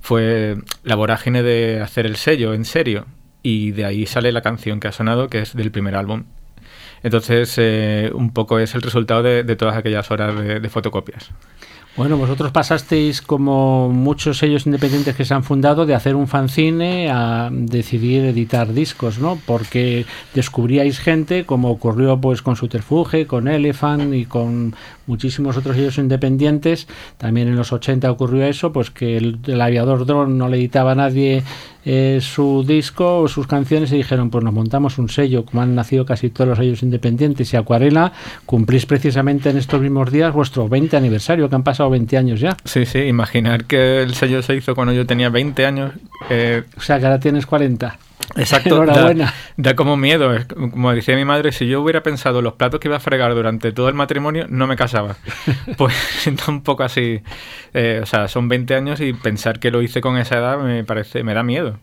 fue 0.00 0.56
la 0.82 0.96
vorágine 0.96 1.42
de 1.42 1.80
hacer 1.80 2.06
el 2.06 2.16
sello 2.16 2.54
en 2.54 2.64
serio. 2.64 3.06
Y 3.42 3.70
de 3.70 3.84
ahí 3.84 4.06
sale 4.06 4.32
la 4.32 4.42
canción 4.42 4.80
que 4.80 4.88
ha 4.88 4.92
sonado, 4.92 5.28
que 5.28 5.40
es 5.40 5.54
del 5.54 5.70
primer 5.70 5.96
álbum. 5.96 6.24
Entonces, 7.02 7.54
eh, 7.56 8.10
un 8.14 8.32
poco 8.32 8.58
es 8.58 8.74
el 8.74 8.82
resultado 8.82 9.22
de, 9.22 9.56
todas 9.56 9.76
aquellas 9.76 10.10
horas 10.10 10.34
de 10.36 10.68
fotocopias. 10.68 11.30
Bueno, 11.96 12.16
vosotros 12.16 12.52
pasasteis 12.52 13.20
como 13.20 13.88
muchos 13.88 14.38
sellos 14.38 14.64
independientes 14.64 15.16
que 15.16 15.24
se 15.24 15.34
han 15.34 15.42
fundado 15.42 15.86
de 15.86 15.94
hacer 15.94 16.14
un 16.14 16.28
fanzine 16.28 17.10
a 17.10 17.50
decidir 17.50 18.24
editar 18.24 18.72
discos, 18.72 19.18
¿no? 19.18 19.40
Porque 19.44 20.06
descubríais 20.32 21.00
gente, 21.00 21.44
como 21.44 21.68
ocurrió 21.68 22.20
pues 22.20 22.42
con 22.42 22.54
Suterfuge, 22.54 23.26
con 23.26 23.48
Elephant 23.48 24.14
y 24.14 24.24
con 24.24 24.76
muchísimos 25.10 25.56
otros 25.56 25.76
sellos 25.76 25.98
independientes. 25.98 26.88
También 27.18 27.48
en 27.48 27.56
los 27.56 27.72
80 27.72 28.10
ocurrió 28.10 28.44
eso, 28.46 28.72
pues 28.72 28.90
que 28.90 29.16
el, 29.16 29.38
el 29.46 29.60
aviador 29.60 30.06
drone 30.06 30.34
no 30.34 30.48
le 30.48 30.56
editaba 30.56 30.92
a 30.92 30.94
nadie 30.94 31.42
eh, 31.84 32.18
su 32.20 32.62
disco 32.66 33.20
o 33.20 33.28
sus 33.28 33.46
canciones 33.46 33.90
y 33.92 33.96
dijeron, 33.96 34.30
pues 34.30 34.44
nos 34.44 34.52
montamos 34.52 34.98
un 34.98 35.08
sello, 35.08 35.44
como 35.44 35.62
han 35.62 35.74
nacido 35.74 36.04
casi 36.04 36.28
todos 36.28 36.48
los 36.48 36.58
sellos 36.58 36.82
independientes 36.82 37.52
y 37.52 37.56
Acuarela, 37.56 38.12
cumplís 38.44 38.84
precisamente 38.86 39.50
en 39.50 39.56
estos 39.56 39.80
mismos 39.80 40.12
días 40.12 40.32
vuestro 40.32 40.68
20 40.68 40.96
aniversario, 40.96 41.48
que 41.48 41.54
han 41.54 41.62
pasado 41.62 41.90
20 41.90 42.18
años 42.18 42.40
ya. 42.40 42.56
Sí, 42.64 42.84
sí, 42.84 42.98
imaginar 43.00 43.64
que 43.64 44.02
el 44.02 44.14
sello 44.14 44.42
se 44.42 44.56
hizo 44.56 44.74
cuando 44.74 44.92
yo 44.92 45.06
tenía 45.06 45.30
20 45.30 45.66
años. 45.66 45.92
Eh, 46.28 46.62
o 46.76 46.80
sea, 46.80 46.98
que 46.98 47.06
ahora 47.06 47.18
tienes 47.18 47.46
40. 47.46 47.98
Exacto, 48.36 48.84
Da, 49.56 49.76
como 49.76 49.96
miedo. 49.96 50.32
Como 50.48 50.92
decía 50.92 51.16
mi 51.16 51.24
madre, 51.24 51.52
si 51.52 51.66
yo 51.66 51.80
hubiera 51.82 52.02
pensado 52.02 52.42
los 52.42 52.54
platos 52.54 52.80
que 52.80 52.88
iba 52.88 52.96
a 52.96 53.00
fregar 53.00 53.34
durante 53.34 53.72
todo 53.72 53.88
el 53.88 53.94
matrimonio, 53.94 54.46
no 54.48 54.66
me 54.66 54.76
casaba. 54.76 55.16
Pues 55.76 55.94
siento 55.94 56.44
un 56.48 56.62
poco 56.62 56.82
así. 56.82 57.20
Eh, 57.72 58.00
o 58.02 58.06
sea, 58.06 58.28
son 58.28 58.48
20 58.48 58.74
años 58.74 59.00
y 59.00 59.12
pensar 59.12 59.58
que 59.58 59.70
lo 59.70 59.82
hice 59.82 60.00
con 60.00 60.18
esa 60.18 60.38
edad 60.38 60.58
me 60.58 60.84
parece, 60.84 61.22
me 61.22 61.34
da 61.34 61.42
miedo. 61.42 61.78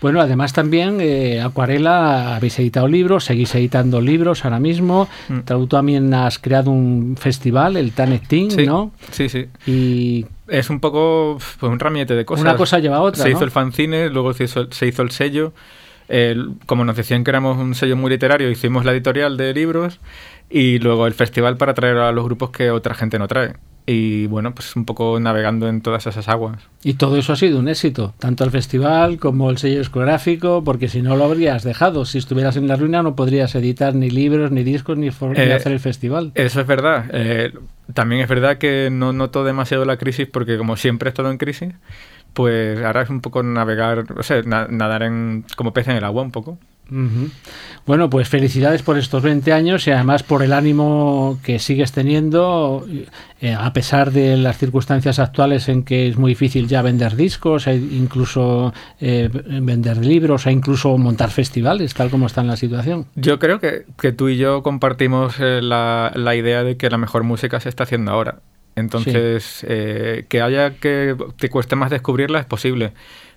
Bueno, 0.00 0.20
además 0.20 0.52
también 0.52 0.98
eh, 1.00 1.40
Acuarela 1.40 2.36
habéis 2.36 2.58
editado 2.58 2.86
libros, 2.86 3.24
seguís 3.24 3.54
editando 3.54 4.00
libros 4.00 4.44
ahora 4.44 4.60
mismo. 4.60 5.08
Mm. 5.28 5.40
Tú 5.40 5.66
también 5.66 6.12
has 6.12 6.38
creado 6.38 6.70
un 6.70 7.16
festival, 7.18 7.76
el 7.76 7.92
Tanetín, 7.92 8.48
¿no? 8.66 8.92
Sí, 9.10 9.28
sí. 9.28 9.46
Y 9.66 10.26
es 10.48 10.70
un 10.70 10.80
poco 10.80 11.38
pues, 11.58 11.72
un 11.72 11.78
ramiete 11.78 12.14
de 12.14 12.24
cosas. 12.24 12.42
Una 12.42 12.56
cosa 12.56 12.78
lleva 12.78 12.96
a 12.96 13.02
otra. 13.02 13.22
Se 13.22 13.30
hizo 13.30 13.44
el 13.44 13.50
fanzine, 13.50 14.10
luego 14.10 14.32
se 14.34 14.44
hizo, 14.44 14.70
se 14.70 14.86
hizo 14.86 15.02
el 15.02 15.10
sello. 15.10 15.52
Como 16.66 16.84
nos 16.84 16.96
decían 16.96 17.24
que 17.24 17.30
éramos 17.30 17.58
un 17.58 17.74
sello 17.74 17.96
muy 17.96 18.10
literario, 18.10 18.50
hicimos 18.50 18.84
la 18.84 18.92
editorial 18.92 19.36
de 19.36 19.52
libros 19.54 20.00
y 20.48 20.78
luego 20.78 21.06
el 21.06 21.14
festival 21.14 21.56
para 21.56 21.74
traer 21.74 21.96
a 21.96 22.12
los 22.12 22.24
grupos 22.24 22.50
que 22.50 22.70
otra 22.70 22.94
gente 22.94 23.18
no 23.18 23.28
trae 23.28 23.54
y 23.86 24.26
bueno, 24.26 24.52
pues 24.52 24.74
un 24.74 24.84
poco 24.84 25.18
navegando 25.20 25.68
en 25.68 25.80
todas 25.80 26.06
esas 26.06 26.28
aguas. 26.28 26.58
Y 26.82 26.94
todo 26.94 27.16
eso 27.16 27.32
ha 27.32 27.36
sido 27.36 27.60
un 27.60 27.68
éxito, 27.68 28.14
tanto 28.18 28.42
el 28.42 28.50
festival 28.50 29.18
como 29.18 29.48
el 29.48 29.58
sello 29.58 29.78
discográfico, 29.78 30.64
porque 30.64 30.88
si 30.88 31.02
no 31.02 31.16
lo 31.16 31.24
habrías 31.24 31.62
dejado, 31.62 32.04
si 32.04 32.18
estuvieras 32.18 32.56
en 32.56 32.66
la 32.66 32.74
ruina 32.74 33.04
no 33.04 33.14
podrías 33.14 33.54
editar 33.54 33.94
ni 33.94 34.10
libros, 34.10 34.50
ni 34.50 34.64
discos, 34.64 34.98
ni, 34.98 35.06
eh, 35.08 35.52
hacer 35.52 35.72
el 35.72 35.80
festival. 35.80 36.32
Eso 36.34 36.60
es 36.60 36.66
verdad. 36.66 37.06
Eh, 37.12 37.52
también 37.94 38.20
es 38.22 38.28
verdad 38.28 38.58
que 38.58 38.88
no 38.90 39.12
noto 39.12 39.44
demasiado 39.44 39.84
la 39.84 39.96
crisis 39.96 40.26
porque 40.26 40.58
como 40.58 40.76
siempre 40.76 41.08
he 41.08 41.10
estado 41.10 41.30
en 41.30 41.38
crisis, 41.38 41.72
pues 42.36 42.78
ahora 42.84 43.00
es 43.00 43.08
un 43.08 43.22
poco 43.22 43.42
navegar, 43.42 44.04
o 44.14 44.22
sea, 44.22 44.42
nadar 44.42 45.02
en, 45.04 45.46
como 45.56 45.72
pez 45.72 45.88
en 45.88 45.96
el 45.96 46.04
agua 46.04 46.22
un 46.22 46.32
poco. 46.32 46.58
Bueno, 47.86 48.10
pues 48.10 48.28
felicidades 48.28 48.82
por 48.82 48.98
estos 48.98 49.22
20 49.22 49.54
años 49.54 49.86
y 49.86 49.90
además 49.90 50.22
por 50.22 50.42
el 50.42 50.52
ánimo 50.52 51.38
que 51.42 51.58
sigues 51.58 51.92
teniendo, 51.92 52.86
eh, 53.40 53.54
a 53.58 53.72
pesar 53.72 54.12
de 54.12 54.36
las 54.36 54.58
circunstancias 54.58 55.18
actuales 55.18 55.70
en 55.70 55.82
que 55.82 56.08
es 56.08 56.18
muy 56.18 56.32
difícil 56.32 56.68
ya 56.68 56.82
vender 56.82 57.16
discos, 57.16 57.66
e 57.68 57.76
incluso 57.76 58.74
eh, 59.00 59.30
vender 59.32 59.96
libros, 59.96 60.46
e 60.46 60.52
incluso 60.52 60.96
montar 60.98 61.30
festivales, 61.30 61.94
tal 61.94 62.10
como 62.10 62.26
está 62.26 62.42
en 62.42 62.48
la 62.48 62.56
situación. 62.56 63.06
Yo 63.14 63.38
creo 63.38 63.58
que, 63.58 64.12
tú 64.12 64.28
y 64.28 64.36
yo 64.36 64.62
compartimos 64.62 65.36
eh, 65.40 65.62
la, 65.62 66.12
idea 66.36 66.62
de 66.64 66.76
que 66.76 66.90
la 66.90 66.98
mejor 66.98 67.22
música 67.22 67.60
se 67.60 67.70
está 67.70 67.84
haciendo 67.84 68.12
ahora. 68.12 68.40
Entonces, 68.76 69.64
que 69.66 70.42
haya 70.42 70.76
que 70.76 71.16
te 71.38 71.48
cueste 71.48 71.76
más 71.76 71.90
descubrirla 71.90 72.38
es 72.38 72.46
posible 72.46 72.92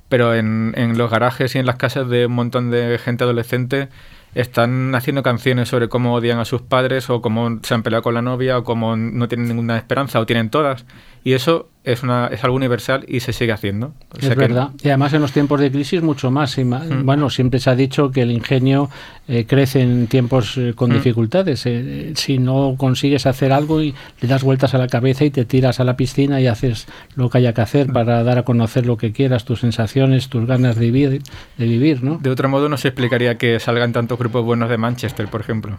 pero 0.09 0.33
en, 0.33 0.73
en 0.75 0.97
los 0.97 1.09
garajes 1.09 1.55
y 1.55 1.59
en 1.59 1.67
las 1.67 1.75
casas 1.75 2.09
de 2.09 2.25
un 2.25 2.33
montón 2.33 2.71
de 2.71 2.97
gente 2.97 3.23
adolescente 3.23 3.89
están 4.35 4.93
haciendo 4.95 5.23
canciones 5.23 5.69
sobre 5.69 5.87
cómo 5.87 6.13
odian 6.13 6.39
a 6.39 6.45
sus 6.45 6.61
padres 6.61 7.09
o 7.09 7.21
cómo 7.21 7.59
se 7.63 7.73
han 7.73 7.83
peleado 7.83 8.03
con 8.03 8.13
la 8.13 8.21
novia 8.21 8.57
o 8.57 8.63
cómo 8.63 8.95
no 8.95 9.27
tienen 9.27 9.47
ninguna 9.47 9.77
esperanza 9.77 10.19
o 10.19 10.25
tienen 10.25 10.49
todas. 10.49 10.85
Y 11.23 11.33
eso 11.33 11.69
es, 11.83 12.03
una, 12.03 12.27
es 12.27 12.43
algo 12.43 12.55
universal 12.55 13.05
y 13.07 13.19
se 13.19 13.33
sigue 13.33 13.53
haendo. 13.53 13.93
es 14.19 14.35
verdad. 14.35 14.71
Y 14.81 14.89
además 14.89 15.13
en 15.13 15.21
los 15.21 15.31
tiempos 15.31 15.59
de 15.59 15.71
crisis 15.71 16.01
mucho 16.01 16.31
más. 16.31 16.57
Mm. 16.57 17.05
Bueno, 17.05 17.29
siempre 17.29 17.59
se 17.59 17.69
ha 17.69 17.75
dicho 17.75 18.11
que 18.11 18.21
el 18.21 18.31
ingenio 18.31 18.89
eh, 19.27 19.45
crece 19.45 19.81
en 19.81 20.07
tiempos 20.07 20.57
eh, 20.57 20.73
con 20.75 20.91
mm. 20.91 20.93
dificultades. 20.93 21.65
Eh, 21.65 22.13
si 22.15 22.37
no 22.37 22.75
consigues 22.77 23.25
hacer 23.25 23.51
algo 23.51 23.81
y 23.81 23.93
le 24.21 24.27
das 24.27 24.43
vueltas 24.43 24.73
a 24.73 24.77
la 24.77 24.87
cabeza 24.87 25.25
y 25.25 25.29
te 25.29 25.45
tiras 25.45 25.79
a 25.79 25.83
la 25.83 25.97
piscina 25.97 26.39
y 26.39 26.47
haces 26.47 26.87
lo 27.15 27.29
que 27.29 27.39
haya 27.39 27.53
que 27.53 27.61
hacer 27.61 27.89
mm. 27.89 27.93
para 27.93 28.23
dar 28.23 28.37
a 28.37 28.43
conocer 28.43 28.85
lo 28.85 28.97
que 28.97 29.11
quieras, 29.11 29.45
tus 29.45 29.59
sensaciones, 29.59 30.29
tus 30.29 30.45
ganas 30.45 30.75
de 30.75 30.91
vivir, 30.91 31.21
de 31.57 31.65
vivir 31.65 32.03
¿no? 32.03 32.19
De 32.21 32.29
otro 32.29 32.49
modo 32.49 32.69
no 32.69 32.77
se 32.77 32.89
explicaría 32.89 33.37
que 33.37 33.59
salgan 33.59 33.93
tantos 33.93 34.17
grupos 34.17 34.43
buenos 34.45 34.69
de 34.69 34.77
Manchester, 34.77 35.27
por 35.27 35.41
ejemplo. 35.41 35.77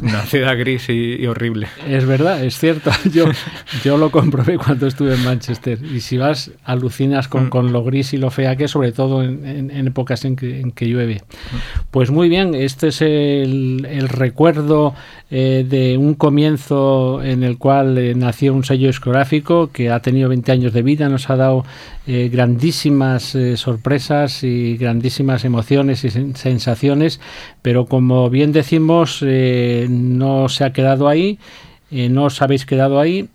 Una 0.00 0.22
ciudad 0.22 0.56
gris 0.56 0.88
y, 0.90 1.26
horrible. 1.26 1.66
Es 1.88 2.06
verdad, 2.06 2.44
es 2.44 2.56
cierto. 2.56 2.90
Yo, 3.12 3.24
yo 3.84 3.98
lo 3.98 4.10
comprobé 4.10 4.56
cuando 4.56 4.86
estuve 4.86 5.14
en 5.14 5.24
Manchester. 5.24 5.78
Y 5.82 6.00
si 6.00 6.16
vas, 6.16 6.52
alucinas 6.64 7.26
con, 7.26 7.46
mm. 7.46 7.50
con 7.50 7.72
lo 7.72 7.82
gris 7.82 8.12
y 8.12 8.16
lo 8.16 8.30
fea 8.30 8.54
que 8.54 8.64
es, 8.64 8.70
sobre 8.70 8.92
todo 8.92 9.24
en, 9.24 9.70
en, 9.70 9.86
épocas 9.88 10.24
en 10.24 10.36
que, 10.36 10.60
en 10.60 10.70
que, 10.70 10.86
llueve. 10.86 11.22
Pues 11.90 12.10
muy 12.10 12.28
bien, 12.28 12.54
este 12.54 12.88
es 12.88 13.02
el, 13.02 13.86
el 13.90 14.08
recuerdo 14.08 14.94
eh, 15.30 15.66
de 15.68 15.98
un 15.98 16.14
comienzo 16.14 17.22
en 17.22 17.42
el 17.42 17.58
cual 17.58 17.98
eh, 17.98 18.14
nació 18.14 18.54
un 18.54 18.64
sello 18.64 18.86
discográfico 18.86 19.70
que 19.70 19.90
ha 19.90 20.00
tenido 20.00 20.30
20 20.30 20.52
años 20.52 20.72
de 20.72 20.80
vida, 20.80 21.10
nos 21.10 21.28
ha 21.28 21.36
dado 21.36 21.66
eh, 22.06 22.30
grandísimas 22.32 23.36
sorpresas 23.56 24.42
y 24.42 24.78
grandísimas 24.78 25.44
emociones 25.44 26.02
y 26.04 26.10
sensaciones, 26.34 27.20
pero 27.68 27.84
como 27.84 28.30
bien 28.30 28.50
decimos, 28.50 29.22
no 29.22 30.48
se 30.48 30.64
ha 30.64 30.72
quedado 30.72 31.06
ahí. 31.06 31.38
no 31.90 32.24
os 32.24 32.40
habéis 32.40 32.64
quedado 32.64 32.98
ahí. 32.98 33.28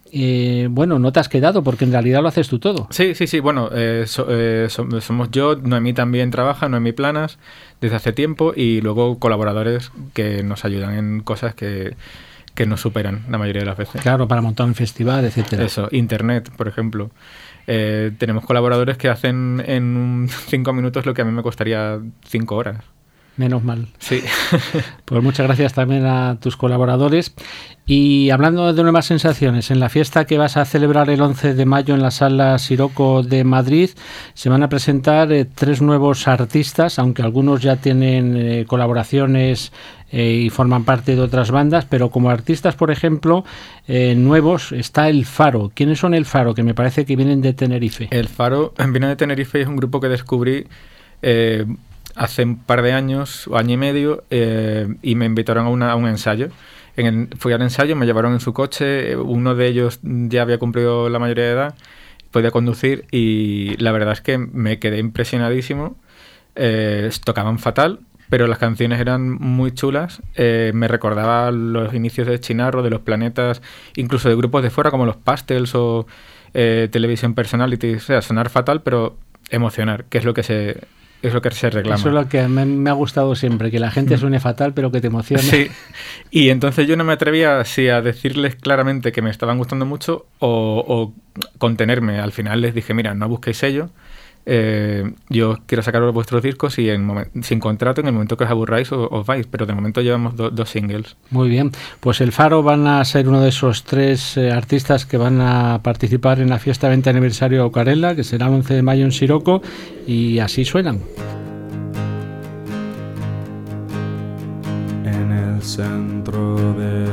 bueno, 0.72 0.98
no 0.98 1.12
te 1.12 1.20
has 1.20 1.30
quedado 1.30 1.64
porque 1.64 1.86
en 1.86 1.92
realidad 1.92 2.24
lo 2.24 2.30
haces 2.30 2.48
tú 2.48 2.58
todo. 2.58 2.88
Sí, 2.90 3.14
sí, 3.14 3.28
sí. 3.28 3.40
Bueno, 3.40 3.70
somos 4.08 5.30
yo, 5.30 5.56
Noemí 5.58 5.94
también 5.94 6.32
trabaja, 6.32 6.68
Noemí 6.68 6.94
Planas, 6.94 7.38
desde 7.80 7.98
hace 7.98 8.12
tiempo 8.12 8.54
y 8.56 8.82
luego 8.82 9.20
colaboradores 9.20 9.92
que 10.16 10.42
nos 10.42 10.66
ayudan 10.66 10.96
en 10.96 11.20
cosas 11.20 11.54
que, 11.54 11.96
que 12.56 12.66
nos 12.66 12.82
superan 12.82 13.26
la 13.30 13.38
mayoría 13.38 13.60
de 13.62 13.68
las 13.68 13.78
veces. 13.78 14.02
Claro, 14.02 14.28
para 14.28 14.42
montar 14.42 14.66
un 14.66 14.74
festival, 14.74 15.26
etcétera. 15.26 15.64
Eso, 15.64 15.90
Internet, 15.92 16.50
por 16.58 16.68
ejemplo. 16.68 17.12
Eh, 17.68 18.10
tenemos 18.18 18.46
colaboradores 18.46 18.98
que 18.98 19.10
hacen 19.10 19.64
en 19.68 20.28
cinco 20.48 20.74
minutos 20.74 21.06
lo 21.06 21.14
que 21.14 21.22
a 21.22 21.26
mí 21.26 21.32
me 21.32 21.44
costaría 21.44 22.00
cinco 22.26 22.56
horas. 22.56 22.84
Menos 23.36 23.64
mal. 23.64 23.88
Sí. 23.98 24.22
pues 25.06 25.24
muchas 25.24 25.48
gracias 25.48 25.74
también 25.74 26.06
a 26.06 26.38
tus 26.40 26.56
colaboradores. 26.56 27.34
Y 27.86 28.30
hablando 28.30 28.72
de 28.72 28.84
nuevas 28.84 29.08
sensaciones, 29.08 29.72
en 29.72 29.80
la 29.80 29.90
fiesta 29.90 30.26
que 30.26 30.38
vas 30.38 30.56
a 30.56 30.66
celebrar 30.66 31.10
el 31.10 31.20
11 31.20 31.56
de 31.56 31.66
mayo 31.66 31.96
en 31.96 32.02
la 32.02 32.12
sala 32.12 32.60
Siroco 32.60 33.24
de 33.24 33.44
Madrid, 33.44 33.90
se 34.36 34.50
van 34.50 34.62
a 34.62 34.70
presentar 34.70 35.32
eh, 35.32 35.46
tres 35.46 35.82
nuevos 35.82 36.28
artistas, 36.28 37.00
aunque 37.00 37.24
algunos 37.24 37.62
ya 37.62 37.78
tienen 37.78 38.38
eh, 38.38 38.66
colaboraciones 38.68 39.74
eh, 40.12 40.44
y 40.46 40.50
forman 40.52 40.84
parte 40.86 41.16
de 41.16 41.22
otras 41.22 41.50
bandas, 41.50 41.86
pero 41.86 42.12
como 42.12 42.30
artistas, 42.30 42.76
por 42.76 42.92
ejemplo, 42.92 43.44
nuevos, 43.88 44.72
está 44.72 45.10
El 45.10 45.26
Faro. 45.26 45.72
¿Quiénes 45.74 46.00
son 46.00 46.14
El 46.14 46.26
Faro? 46.26 46.54
Que 46.54 46.64
me 46.64 46.76
parece 46.76 47.04
que 47.04 47.16
vienen 47.16 47.42
de 47.42 47.54
Tenerife. 47.54 48.08
El 48.12 48.28
Faro 48.30 48.74
viene 48.92 49.08
de 49.08 49.16
Tenerife 49.16 49.58
y 49.58 49.64
es 49.64 49.68
un 49.68 49.76
grupo 49.76 50.00
que 50.00 50.08
descubrí 50.08 50.68
eh, 51.24 51.66
hace 52.16 52.44
un 52.44 52.58
par 52.58 52.82
de 52.82 52.94
años, 52.94 53.48
o 53.48 53.58
año 53.58 53.74
y 53.74 53.78
medio, 53.78 54.24
y 54.30 55.16
me 55.16 55.26
invitaron 55.26 55.84
a, 55.84 55.96
un 55.96 56.08
ensayo. 56.08 56.50
En 56.96 57.06
el, 57.06 57.30
fui 57.38 57.54
al 57.54 57.62
ensayo, 57.62 57.96
me 57.96 58.06
llevaron 58.06 58.34
en 58.34 58.40
su 58.40 58.54
coche, 58.54 59.16
uno 59.16 59.56
de 59.56 59.68
ellos 59.68 60.00
ya 60.04 60.44
había 60.44 60.60
cumplido 60.60 61.10
la 61.10 61.20
mayoría 61.20 61.46
de 61.46 61.52
edad, 61.52 61.76
podía 62.34 62.52
conducir 62.52 63.06
y 63.12 63.78
la 63.78 63.94
verdad 63.94 64.12
es 64.12 64.22
que 64.22 64.38
me 64.38 64.80
quedé 64.80 65.00
impresionadísimo. 65.00 65.96
Eh, 66.56 67.10
tocaban 67.24 67.58
fatal, 67.58 68.02
pero 68.30 68.48
las 68.48 68.58
canciones 68.58 69.00
eran 69.00 69.30
muy 69.32 69.72
chulas. 69.72 70.22
Eh, 70.36 70.72
me 70.74 70.88
recordaba 70.88 71.52
los 71.52 71.94
inicios 71.94 72.28
de 72.28 72.40
Chinarro, 72.40 72.84
de 72.84 72.90
los 72.90 73.02
planetas, 73.02 73.62
incluso 73.96 74.30
de 74.30 74.36
grupos 74.36 74.64
de 74.64 74.70
fuera 74.70 74.92
como 74.92 75.06
los 75.06 75.16
Pastels 75.16 75.74
o 75.76 76.08
eh, 76.54 76.90
Television 76.92 77.36
Personality. 77.36 77.94
O 77.96 78.00
sea, 78.00 78.22
sonar 78.22 78.50
fatal, 78.50 78.82
pero 78.82 79.18
emocionar, 79.50 80.06
que 80.06 80.18
es 80.18 80.26
lo 80.26 80.34
que 80.34 80.44
se 80.44 80.82
es 81.24 81.34
lo 81.34 81.42
que 81.42 81.50
se 81.52 81.70
reclama. 81.70 81.96
Eso 81.96 82.10
es 82.10 82.14
lo 82.14 82.28
que 82.28 82.48
me, 82.48 82.66
me 82.66 82.90
ha 82.90 82.94
gustado 82.94 83.34
siempre, 83.34 83.72
que 83.72 83.80
la 83.80 83.90
gente 83.90 84.18
suene 84.18 84.40
fatal, 84.40 84.74
pero 84.74 84.92
que 84.92 85.00
te 85.02 85.08
emocione. 85.08 85.42
Sí, 85.42 85.70
y 86.30 86.50
entonces 86.50 86.86
yo 86.86 86.98
no 86.98 87.06
me 87.06 87.14
atrevía 87.14 87.60
así 87.62 87.88
a 87.88 88.02
decirles 88.02 88.56
claramente 88.56 89.12
que 89.14 89.22
me 89.22 89.30
estaban 89.30 89.58
gustando 89.58 89.86
mucho 89.86 90.26
o, 90.40 90.84
o 90.86 91.14
contenerme. 91.58 92.20
Al 92.20 92.34
final 92.34 92.62
les 92.62 92.76
dije, 92.76 92.94
mira, 92.94 93.16
no 93.16 93.30
busquéis 93.30 93.64
ello, 93.64 93.90
eh, 94.46 95.12
yo 95.30 95.60
quiero 95.66 95.84
sacaros 95.84 96.14
vuestros 96.14 96.42
discos 96.44 96.78
y 96.80 96.90
en 96.90 97.10
sin 97.44 97.60
contrato, 97.60 98.02
en 98.02 98.08
el 98.08 98.14
momento 98.14 98.36
que 98.38 98.44
os 98.44 98.50
aburráis, 98.50 98.92
o- 98.92 99.08
os, 99.10 99.26
vais. 99.26 99.48
Pero 99.48 99.66
de 99.66 99.74
momento 99.74 100.02
llevamos 100.02 100.36
do- 100.36 100.50
dos 100.50 100.70
singles. 100.70 101.16
Muy 101.30 101.50
bien, 101.50 101.72
pues 102.00 102.22
el 102.22 102.32
Faro 102.32 102.64
van 102.64 102.88
a 102.88 103.04
ser 103.06 103.28
uno 103.30 103.42
de 103.42 103.50
esos 103.50 103.84
tres 103.84 104.38
eh, 104.38 104.52
artistas 104.52 105.06
que 105.06 105.18
van 105.18 105.40
a 105.42 105.80
participar 105.84 106.40
en 106.40 106.50
la 106.50 106.60
fiesta 106.60 106.90
20 106.90 107.10
aniversario 107.10 107.60
de 107.60 107.64
Ocarela, 107.66 108.16
que 108.16 108.24
será 108.24 108.48
el 108.48 108.54
11 108.54 108.74
de 108.74 108.82
mayo 108.82 109.06
en 109.06 109.12
Siroco, 109.12 109.62
y 110.08 110.40
así 110.40 110.66
suenan. 110.66 111.00
en 115.06 115.32
el 115.32 115.62
centro 115.62 116.56
de 116.74 117.06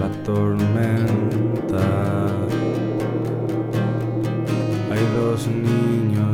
la 0.00 0.08
tormenta. 0.24 2.26
Hay 4.90 5.06
dos 5.20 5.46
niños 5.46 6.19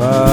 Bye. 0.00 0.29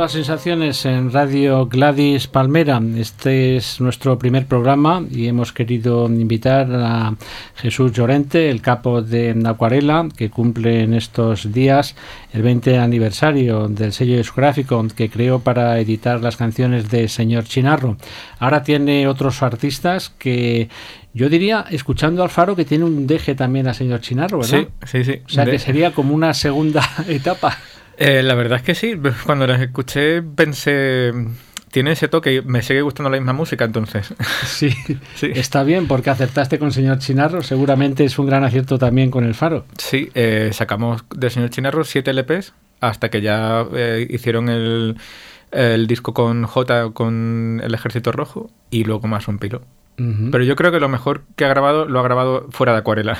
Nuevas 0.00 0.12
sensaciones 0.12 0.86
en 0.86 1.12
Radio 1.12 1.66
Gladys 1.66 2.26
Palmera. 2.26 2.80
Este 2.96 3.56
es 3.56 3.82
nuestro 3.82 4.18
primer 4.18 4.46
programa 4.46 5.04
y 5.10 5.26
hemos 5.26 5.52
querido 5.52 6.06
invitar 6.06 6.68
a 6.72 7.14
Jesús 7.56 7.92
Llorente, 7.92 8.48
el 8.48 8.62
capo 8.62 9.02
de 9.02 9.38
Acuarela, 9.44 10.08
que 10.16 10.30
cumple 10.30 10.84
en 10.84 10.94
estos 10.94 11.52
días 11.52 11.96
el 12.32 12.40
20 12.40 12.78
aniversario 12.78 13.68
del 13.68 13.92
sello 13.92 14.16
discográfico 14.16 14.82
que 14.96 15.10
creó 15.10 15.40
para 15.40 15.78
editar 15.78 16.22
las 16.22 16.38
canciones 16.38 16.88
de 16.88 17.06
Señor 17.06 17.44
Chinarro. 17.44 17.98
Ahora 18.38 18.62
tiene 18.62 19.06
otros 19.06 19.42
artistas 19.42 20.08
que 20.08 20.70
yo 21.12 21.28
diría, 21.28 21.66
escuchando 21.70 22.22
al 22.22 22.30
Faro, 22.30 22.56
que 22.56 22.64
tiene 22.64 22.84
un 22.84 23.06
deje 23.06 23.34
también 23.34 23.68
a 23.68 23.74
Señor 23.74 24.00
Chinarro, 24.00 24.38
¿verdad? 24.38 24.60
Sí, 24.86 25.02
sí, 25.02 25.04
sí. 25.04 25.20
O 25.26 25.28
sea, 25.28 25.44
De- 25.44 25.50
que 25.50 25.58
sería 25.58 25.92
como 25.92 26.14
una 26.14 26.32
segunda 26.32 26.88
etapa. 27.06 27.58
Eh, 28.00 28.22
la 28.24 28.34
verdad 28.34 28.58
es 28.58 28.64
que 28.64 28.74
sí. 28.74 28.94
Cuando 29.26 29.46
las 29.46 29.60
escuché 29.60 30.22
pensé... 30.22 31.12
Tiene 31.70 31.92
ese 31.92 32.08
toque 32.08 32.34
y 32.34 32.42
me 32.42 32.62
sigue 32.62 32.82
gustando 32.82 33.10
la 33.10 33.16
misma 33.18 33.32
música, 33.32 33.64
entonces. 33.64 34.12
Sí, 34.44 34.70
Sí. 35.14 35.30
está 35.32 35.62
bien 35.62 35.86
porque 35.86 36.10
acertaste 36.10 36.58
con 36.58 36.72
señor 36.72 36.98
Chinarro, 36.98 37.44
seguramente 37.44 38.02
es 38.02 38.18
un 38.18 38.26
gran 38.26 38.42
acierto 38.42 38.76
también 38.76 39.08
con 39.12 39.22
el 39.22 39.34
Faro. 39.36 39.66
Sí, 39.78 40.10
eh, 40.16 40.50
sacamos 40.52 41.04
del 41.14 41.30
señor 41.30 41.50
Chinarro 41.50 41.84
7 41.84 42.12
LPs 42.12 42.54
hasta 42.80 43.08
que 43.08 43.20
ya 43.20 43.64
eh, 43.72 44.04
hicieron 44.10 44.48
el, 44.48 44.96
el 45.52 45.86
disco 45.86 46.12
con 46.12 46.42
J, 46.44 46.90
con 46.92 47.60
el 47.62 47.72
Ejército 47.72 48.10
Rojo 48.10 48.50
y 48.70 48.82
luego 48.82 49.06
más 49.06 49.28
un 49.28 49.38
pilo. 49.38 49.62
Pero 50.32 50.42
yo 50.42 50.56
creo 50.56 50.72
que 50.72 50.80
lo 50.80 50.88
mejor 50.88 51.22
que 51.36 51.44
ha 51.44 51.48
grabado 51.48 51.84
lo 51.84 52.00
ha 52.00 52.02
grabado 52.02 52.48
fuera 52.50 52.72
de 52.72 52.78
acuarela. 52.78 53.16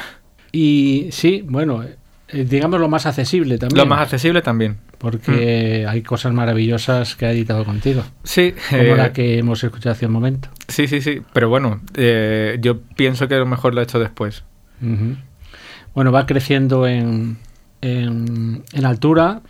Y 0.51 1.11
sí, 1.13 1.45
bueno, 1.47 1.85
digamos 2.33 2.81
lo 2.81 2.89
más 2.89 3.07
accesible 3.07 3.59
también. 3.59 3.79
Lo 3.79 3.87
más 3.87 4.01
accesible 4.01 4.43
también. 4.43 4.79
Porque 4.99 5.87
hay 5.89 6.03
cosas 6.03 6.33
maravillosas 6.33 7.17
que 7.17 7.27
ha 7.27 7.33
editado 7.33 7.65
contigo, 7.65 8.03
Sí, 8.23 8.55
como 8.69 8.83
eh, 8.83 8.97
la 8.97 9.13
que 9.13 9.39
hemos 9.39 9.63
escuchado 9.65 9.93
hace 9.93 10.07
un 10.07 10.13
momento. 10.13 10.49
sí, 10.69 10.87
sí, 10.87 11.01
sí. 11.01 11.23
Pero 11.33 11.49
bueno, 11.49 11.81
eh, 11.95 12.59
yo 12.61 12.81
pienso 12.97 13.27
que 13.29 13.37
lo 13.37 13.47
mejor 13.47 13.75
lo 13.75 13.81
ha 13.81 13.85
hecho 13.85 13.99
después. 13.99 14.45
Bueno, 15.95 16.13
va 16.13 16.27
creciendo 16.27 16.87
en, 16.87 17.39
en, 17.81 18.63
en 18.73 18.85
altura, 18.85 19.41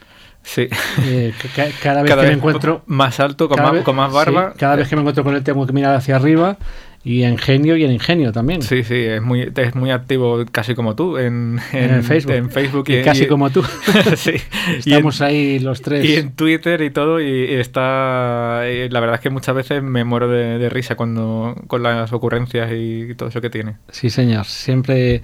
Sí. 0.43 0.69
Eh, 1.05 1.35
ca- 1.39 1.49
ca- 1.67 1.71
cada 1.83 2.03
vez 2.03 2.11
Cada 2.11 2.23
que 2.23 2.29
me 2.29 2.35
encuentro... 2.35 2.83
más 2.87 3.21
alto, 3.21 3.47
con, 3.47 3.61
más, 3.61 3.73
vez- 3.73 3.83
con 3.85 3.95
más 3.95 4.11
barba. 4.11 4.53
sí, 4.55 4.59
cada 4.59 4.75
vez 4.77 4.89
que 4.89 4.97
me 4.97 5.03
encuentro 5.03 5.23
con 5.23 5.35
él 5.37 5.45
tengo 5.45 5.67
que 5.67 5.75
mirar 5.75 5.95
hacia 5.95 6.17
arriba 6.17 6.57
y 7.03 7.23
en 7.23 7.39
genio 7.39 7.77
y 7.77 7.85
en 7.85 7.93
ingenio 7.93 8.31
también. 8.31 8.61
Sí, 8.61 8.85
sí, 8.85 8.95
es 8.95 9.23
muy, 9.23 9.51
es 9.57 9.75
muy 9.75 9.91
activo, 9.91 10.45
casi 10.53 10.75
como 10.75 10.95
tú, 10.95 11.17
en, 11.17 11.59
En 11.73 11.91
el 11.95 12.03
Facebook. 12.03 12.35
en 12.35 12.51
Facebook 12.51 12.85
Y 12.89 13.03
casi 13.03 13.27
como 13.27 13.49
tú. 13.51 13.63
sí. 14.17 14.33
Y 14.85 14.91
Estamos 14.91 15.21
en- 15.23 15.27
ahí 15.27 15.59
los 15.61 15.81
tres. 15.81 16.05
Y 16.05 16.17
en 16.17 16.33
Twitter 16.37 16.83
y 16.83 16.91
todo, 16.91 17.21
y, 17.21 17.25
y 17.27 17.55
está. 17.55 18.65
y 18.71 18.89
la 18.91 19.01
verdad 19.01 19.15
es 19.17 19.21
que 19.23 19.31
muchas 19.31 19.55
veces 19.55 19.83
me 19.83 20.05
muero 20.05 20.29
de, 20.29 20.59
de 20.59 20.69
risa 20.69 20.95
cuando 20.95 21.55
con 21.67 21.83
las 21.83 22.13
ocurrencias 22.13 22.71
y 22.75 23.15
todo 23.15 23.31
eso 23.31 23.41
que 23.41 23.49
tiene. 23.51 23.77
Sí, 23.89 24.11
señor. 24.11 24.45
Siempre 24.45 25.23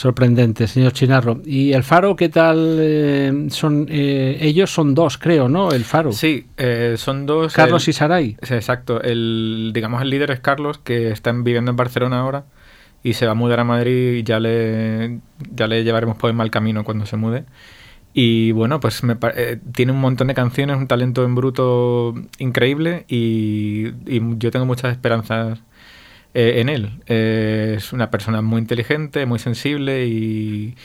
sorprendente, 0.00 0.66
señor 0.66 0.92
Chinarro. 0.92 1.40
¿Y 1.44 1.72
el 1.74 1.82
Faro 1.82 2.16
qué 2.16 2.28
tal? 2.30 2.78
eh, 2.80 3.46
son 3.50 3.86
eh, 3.90 4.38
Ellos 4.40 4.70
son 4.70 4.94
dos, 4.94 5.18
creo, 5.18 5.48
¿no? 5.48 5.72
El 5.72 5.84
Faro. 5.84 6.12
Sí, 6.12 6.46
eh, 6.56 6.94
son 6.96 7.26
dos. 7.26 7.52
Carlos 7.54 7.86
el- 7.86 7.90
y 7.90 7.92
Saray. 7.92 8.36
Exacto. 8.40 9.02
El, 9.02 9.72
digamos, 9.74 10.00
el 10.00 10.08
líder 10.10 10.30
es 10.30 10.40
Carlos, 10.40 10.78
que 10.78 11.10
está 11.10 11.32
viviendo 11.32 11.70
en 11.70 11.76
Barcelona 11.76 12.20
ahora 12.20 12.44
y 13.02 13.12
se 13.12 13.26
va 13.26 13.32
a 13.32 13.34
mudar 13.34 13.60
a 13.60 13.64
Madrid 13.64 14.14
y 14.14 14.22
ya 14.22 14.40
le, 14.40 15.20
ya 15.54 15.66
le 15.66 15.84
llevaremos 15.84 16.16
por 16.16 16.30
el 16.30 16.36
mal 16.36 16.50
camino 16.50 16.82
cuando 16.82 17.04
se 17.04 17.16
mude. 17.16 17.44
Y 18.14 18.52
bueno, 18.52 18.80
pues 18.80 19.04
me 19.04 19.16
eh, 19.36 19.58
tiene 19.74 19.92
un 19.92 20.00
montón 20.00 20.28
de 20.28 20.34
canciones, 20.34 20.76
un 20.78 20.88
talento 20.88 21.24
en 21.24 21.34
bruto 21.34 22.14
increíble 22.38 23.04
y, 23.08 23.88
y 24.06 24.20
yo 24.38 24.50
tengo 24.50 24.66
muchas 24.66 24.92
esperanzas 24.92 25.60
eh, 26.34 26.60
en 26.60 26.68
él. 26.68 26.90
Eh, 27.06 27.74
es 27.76 27.92
una 27.92 28.10
persona 28.10 28.42
muy 28.42 28.60
inteligente, 28.60 29.26
muy 29.26 29.38
sensible 29.38 30.06
y 30.06 30.76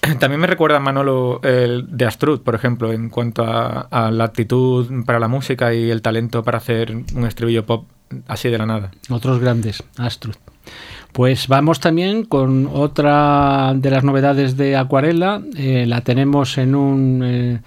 también 0.18 0.40
me 0.40 0.46
recuerda 0.46 0.76
a 0.76 0.80
Manolo 0.80 1.40
el 1.42 1.86
de 1.96 2.04
Astrud, 2.06 2.40
por 2.40 2.54
ejemplo, 2.54 2.92
en 2.92 3.08
cuanto 3.08 3.44
a, 3.44 3.80
a 3.90 4.10
la 4.10 4.24
actitud 4.24 5.04
para 5.04 5.18
la 5.18 5.28
música 5.28 5.74
y 5.74 5.90
el 5.90 6.02
talento 6.02 6.42
para 6.42 6.58
hacer 6.58 6.92
un 6.92 7.26
estribillo 7.26 7.66
pop 7.66 7.86
así 8.26 8.48
de 8.48 8.58
la 8.58 8.66
nada. 8.66 8.90
Otros 9.10 9.40
grandes, 9.40 9.82
Astrud. 9.96 10.34
Pues 11.12 11.48
vamos 11.48 11.80
también 11.80 12.24
con 12.24 12.68
otra 12.72 13.72
de 13.74 13.90
las 13.90 14.04
novedades 14.04 14.56
de 14.56 14.76
Acuarela. 14.76 15.42
Eh, 15.56 15.84
la 15.86 16.02
tenemos 16.02 16.58
en 16.58 16.74
un 16.74 17.22
eh, 17.24 17.60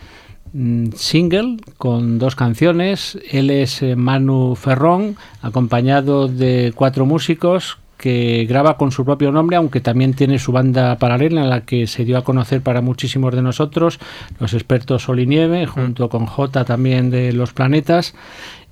single 0.95 1.57
con 1.77 2.19
dos 2.19 2.35
canciones. 2.35 3.17
Él 3.29 3.49
es 3.49 3.81
eh, 3.81 3.95
Manu 3.95 4.55
Ferrón, 4.55 5.15
acompañado 5.41 6.27
de 6.27 6.73
cuatro 6.75 7.05
músicos 7.05 7.77
que 8.01 8.47
graba 8.49 8.77
con 8.77 8.91
su 8.91 9.05
propio 9.05 9.31
nombre, 9.31 9.57
aunque 9.57 9.79
también 9.79 10.15
tiene 10.15 10.39
su 10.39 10.51
banda 10.51 10.97
paralela 10.97 11.43
en 11.43 11.49
la 11.51 11.61
que 11.61 11.85
se 11.85 12.03
dio 12.03 12.17
a 12.17 12.23
conocer 12.23 12.61
para 12.61 12.81
muchísimos 12.81 13.35
de 13.35 13.43
nosotros, 13.43 13.99
los 14.39 14.55
expertos 14.55 15.03
Sol 15.03 15.19
y 15.19 15.27
Nieve, 15.27 15.67
junto 15.67 16.09
con 16.09 16.25
J 16.25 16.65
también 16.65 17.11
de 17.11 17.31
Los 17.31 17.53
Planetas. 17.53 18.15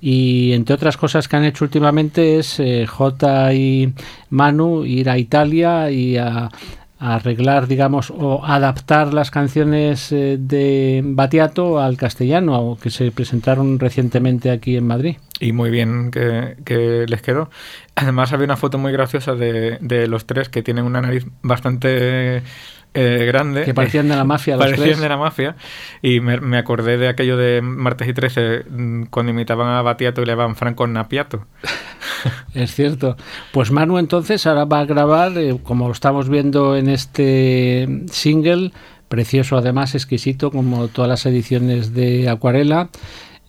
Y 0.00 0.52
entre 0.52 0.74
otras 0.74 0.96
cosas 0.96 1.28
que 1.28 1.36
han 1.36 1.44
hecho 1.44 1.64
últimamente 1.64 2.38
es 2.38 2.58
eh, 2.58 2.86
J 2.86 3.54
y 3.54 3.94
Manu 4.30 4.84
ir 4.84 5.08
a 5.08 5.16
Italia 5.16 5.92
y 5.92 6.16
a 6.16 6.50
arreglar, 7.00 7.66
digamos, 7.66 8.12
o 8.14 8.44
adaptar 8.44 9.14
las 9.14 9.30
canciones 9.30 10.12
eh, 10.12 10.36
de 10.38 11.00
Batiato 11.02 11.80
al 11.80 11.96
castellano, 11.96 12.76
que 12.80 12.90
se 12.90 13.10
presentaron 13.10 13.78
recientemente 13.78 14.50
aquí 14.50 14.76
en 14.76 14.86
Madrid. 14.86 15.16
Y 15.40 15.52
muy 15.52 15.70
bien 15.70 16.10
que, 16.10 17.06
les 17.08 17.22
quedó. 17.22 17.48
Además 17.96 18.32
había 18.32 18.44
una 18.44 18.56
foto 18.58 18.76
muy 18.76 18.92
graciosa 18.92 19.34
de 19.34 20.06
los 20.06 20.26
tres 20.26 20.50
que 20.50 20.62
tienen 20.62 20.84
una 20.84 21.00
nariz 21.00 21.26
bastante 21.42 22.42
eh, 22.94 23.24
grande. 23.26 23.64
Que 23.64 23.74
parecían 23.74 24.08
de 24.08 24.16
la 24.16 24.24
mafia 24.24 24.56
los 24.56 24.64
Parecían 24.64 24.88
tres. 24.88 25.00
de 25.00 25.08
la 25.08 25.16
mafia. 25.16 25.56
Y 26.02 26.20
me, 26.20 26.40
me 26.40 26.58
acordé 26.58 26.98
de 26.98 27.08
aquello 27.08 27.36
de 27.36 27.62
Martes 27.62 28.08
y 28.08 28.12
13 28.12 28.64
mm, 28.68 29.02
cuando 29.04 29.30
imitaban 29.30 29.68
a 29.68 29.82
Batiato 29.82 30.22
y 30.22 30.26
le 30.26 30.32
llamaban 30.32 30.56
Franco 30.56 30.86
Napiato. 30.86 31.46
Es 32.54 32.74
cierto. 32.74 33.16
Pues 33.52 33.70
Manu 33.70 33.98
entonces 33.98 34.46
ahora 34.46 34.64
va 34.64 34.80
a 34.80 34.84
grabar, 34.84 35.38
eh, 35.38 35.56
como 35.62 35.86
lo 35.86 35.92
estamos 35.92 36.28
viendo 36.28 36.76
en 36.76 36.88
este 36.88 38.02
single, 38.10 38.72
precioso 39.08 39.56
además, 39.56 39.94
exquisito, 39.94 40.50
como 40.50 40.88
todas 40.88 41.08
las 41.08 41.24
ediciones 41.26 41.94
de 41.94 42.28
Acuarela, 42.28 42.90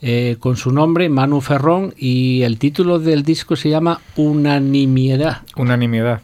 eh, 0.02 0.38
con 0.39 0.56
su 0.56 0.72
nombre, 0.72 1.10
Manu 1.10 1.42
Ferrón, 1.42 1.94
y 1.98 2.44
el 2.44 2.58
título 2.58 3.00
del 3.00 3.24
disco 3.24 3.56
se 3.56 3.70
llama 3.70 4.02
Unanimidad. 4.16 5.42
Unanimidad. 5.56 6.22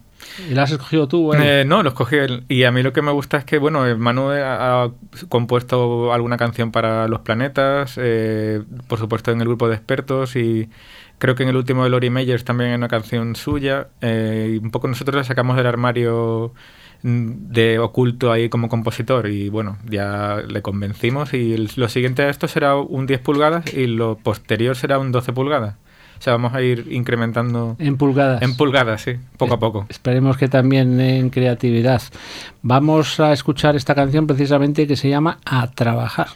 ¿Y 0.50 0.54
lo 0.54 0.62
has 0.62 0.72
escogido 0.72 1.08
tú? 1.08 1.34
Eh, 1.34 1.64
no, 1.66 1.84
lo 1.84 1.90
escogí 1.90 2.16
él. 2.18 2.44
Y 2.48 2.64
a 2.64 2.72
mí 2.72 2.84
lo 2.84 2.94
que 2.94 3.02
me 3.02 3.12
gusta 3.12 3.38
es 3.38 3.46
que, 3.46 3.58
bueno, 3.58 3.88
eh, 3.88 3.96
Manu 3.96 4.30
ha, 4.32 4.84
ha 4.84 4.92
compuesto 5.30 6.14
alguna 6.14 6.38
canción 6.38 6.72
para 6.72 7.08
Los 7.08 7.22
Planetas, 7.22 7.96
eh, 7.98 8.62
por 8.88 9.00
supuesto 9.00 9.32
en 9.32 9.42
el 9.42 9.48
grupo 9.48 9.68
de 9.68 9.76
expertos 9.76 10.36
y 10.36 10.70
creo 11.18 11.36
que 11.36 11.44
en 11.44 11.50
el 11.50 11.56
último 11.56 11.84
de 11.84 11.90
Lori 11.90 12.10
Meyers 12.10 12.44
también 12.44 12.70
hay 12.72 12.76
una 12.76 12.88
canción 12.88 13.36
suya. 13.36 13.88
eh, 14.02 14.52
y 14.56 14.58
un 14.64 14.72
poco 14.72 14.88
nosotros 14.88 15.16
la 15.16 15.24
sacamos 15.24 15.58
del 15.58 15.66
armario 15.68 16.54
mm, 17.04 17.32
de 17.52 17.80
oculto 17.80 18.32
ahí 18.32 18.50
como 18.50 18.70
compositor 18.70 19.28
y 19.30 19.50
bueno, 19.50 19.78
ya 19.90 20.42
le 20.48 20.62
convencimos 20.62 21.34
y 21.34 21.54
el- 21.54 21.70
lo 21.76 21.90
siguiente 21.90 22.22
a 22.24 22.30
esto 22.30 22.48
será 22.48 22.76
un 22.76 23.06
10 23.08 23.20
pulgadas 23.20 23.74
y 23.74 23.88
lo 23.88 24.18
posterior 24.18 24.76
será 24.76 25.00
un 25.00 25.12
12 25.12 25.34
pulgadas. 25.34 25.76
O 26.20 26.22
sea, 26.22 26.34
vamos 26.34 26.54
a 26.54 26.62
ir 26.62 26.88
incrementando 26.90 27.76
en 27.80 27.98
pulgadas. 27.98 28.42
en 28.42 28.56
pulgadas, 28.56 29.02
sí, 29.02 29.14
poco 29.38 29.56
a 29.56 29.60
poco. 29.60 29.86
Esperemos 29.90 30.38
que 30.38 30.48
también 30.48 31.00
en 31.00 31.30
creatividad. 31.30 32.02
Vamos 32.62 33.20
a 33.20 33.34
escuchar 33.34 33.76
esta 33.76 33.96
canción 33.96 34.28
precisamente 34.28 34.88
que 34.88 34.96
se 34.96 35.10
llama 35.10 35.40
A 35.46 35.68
Trabajar. 35.72 36.28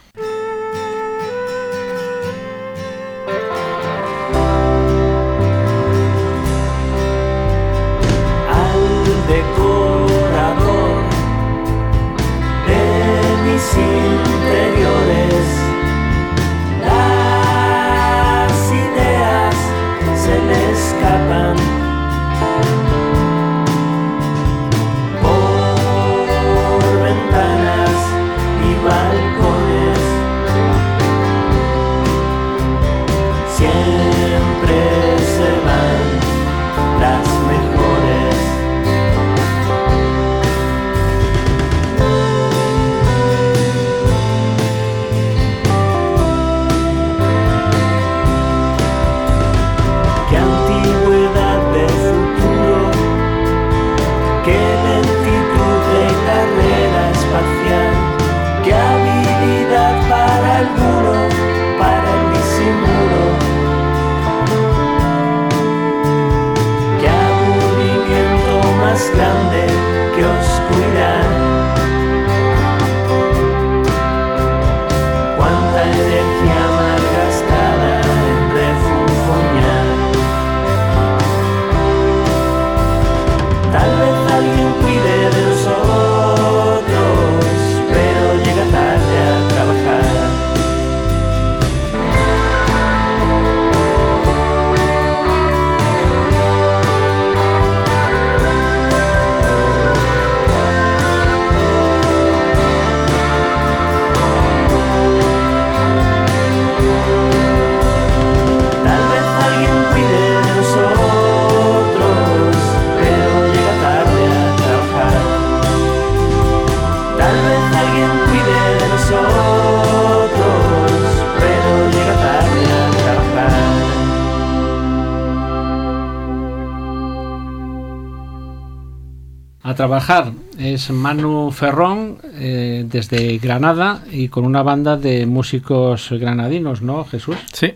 Trabajar. 129.82 130.30
Es 130.60 130.92
Manu 130.92 131.50
Ferrón 131.50 132.18
eh, 132.34 132.84
desde 132.86 133.38
Granada 133.38 134.04
y 134.12 134.28
con 134.28 134.44
una 134.44 134.62
banda 134.62 134.96
de 134.96 135.26
músicos 135.26 136.08
granadinos, 136.12 136.82
¿no, 136.82 137.04
Jesús? 137.04 137.36
Sí. 137.52 137.74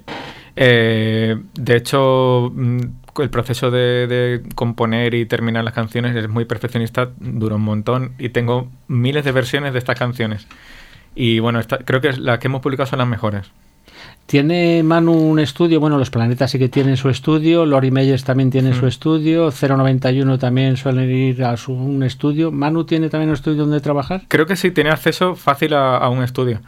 Eh, 0.54 1.36
de 1.54 1.76
hecho, 1.76 2.52
mm, 2.54 2.80
el 3.18 3.30
proceso 3.30 3.72
de, 3.72 4.40
componer 4.54 5.14
y 5.14 5.26
terminar 5.26 5.64
las 5.64 5.74
canciones 5.74 6.14
es 6.14 6.28
muy 6.28 6.44
perfeccionista, 6.44 7.10
dura 7.18 7.56
un 7.56 7.62
montón 7.62 8.12
y 8.20 8.28
tengo 8.28 8.68
miles 8.86 9.24
de 9.24 9.32
versiones 9.32 9.72
de 9.72 9.80
estas 9.80 9.98
canciones. 9.98 10.46
Y 11.16 11.40
bueno, 11.40 11.58
creo 11.84 12.00
que 12.00 12.12
las 12.12 12.38
que 12.38 12.46
hemos 12.46 12.62
publicado 12.62 12.86
son 12.86 13.00
las 13.00 13.08
mejores. 13.08 13.50
Tiene 14.26 14.82
Manu 14.82 15.12
un 15.12 15.38
estudio, 15.38 15.78
bueno, 15.78 15.98
los 15.98 16.10
planetas 16.10 16.50
sí 16.50 16.58
que 16.58 16.68
tienen 16.68 16.96
su 16.96 17.08
estudio, 17.08 17.64
Lori 17.64 17.92
Meyers 17.92 18.24
también 18.24 18.50
tiene 18.50 18.74
su 18.74 18.88
estudio, 18.88 19.50
091 19.52 20.38
también 20.38 20.76
suelen 20.76 21.08
ir 21.08 21.44
a 21.44 21.56
su, 21.56 21.72
un 21.72 22.02
estudio. 22.02 22.50
¿Manu 22.50 22.84
tiene 22.84 23.08
también 23.08 23.28
un 23.28 23.34
estudio 23.34 23.58
donde 23.58 23.80
trabajar? 23.80 24.22
Creo 24.26 24.46
que 24.46 24.56
sí, 24.56 24.72
tiene 24.72 24.90
acceso 24.90 25.36
fácil 25.36 25.74
a, 25.74 25.96
a 25.96 26.08
un 26.08 26.24
estudio, 26.24 26.60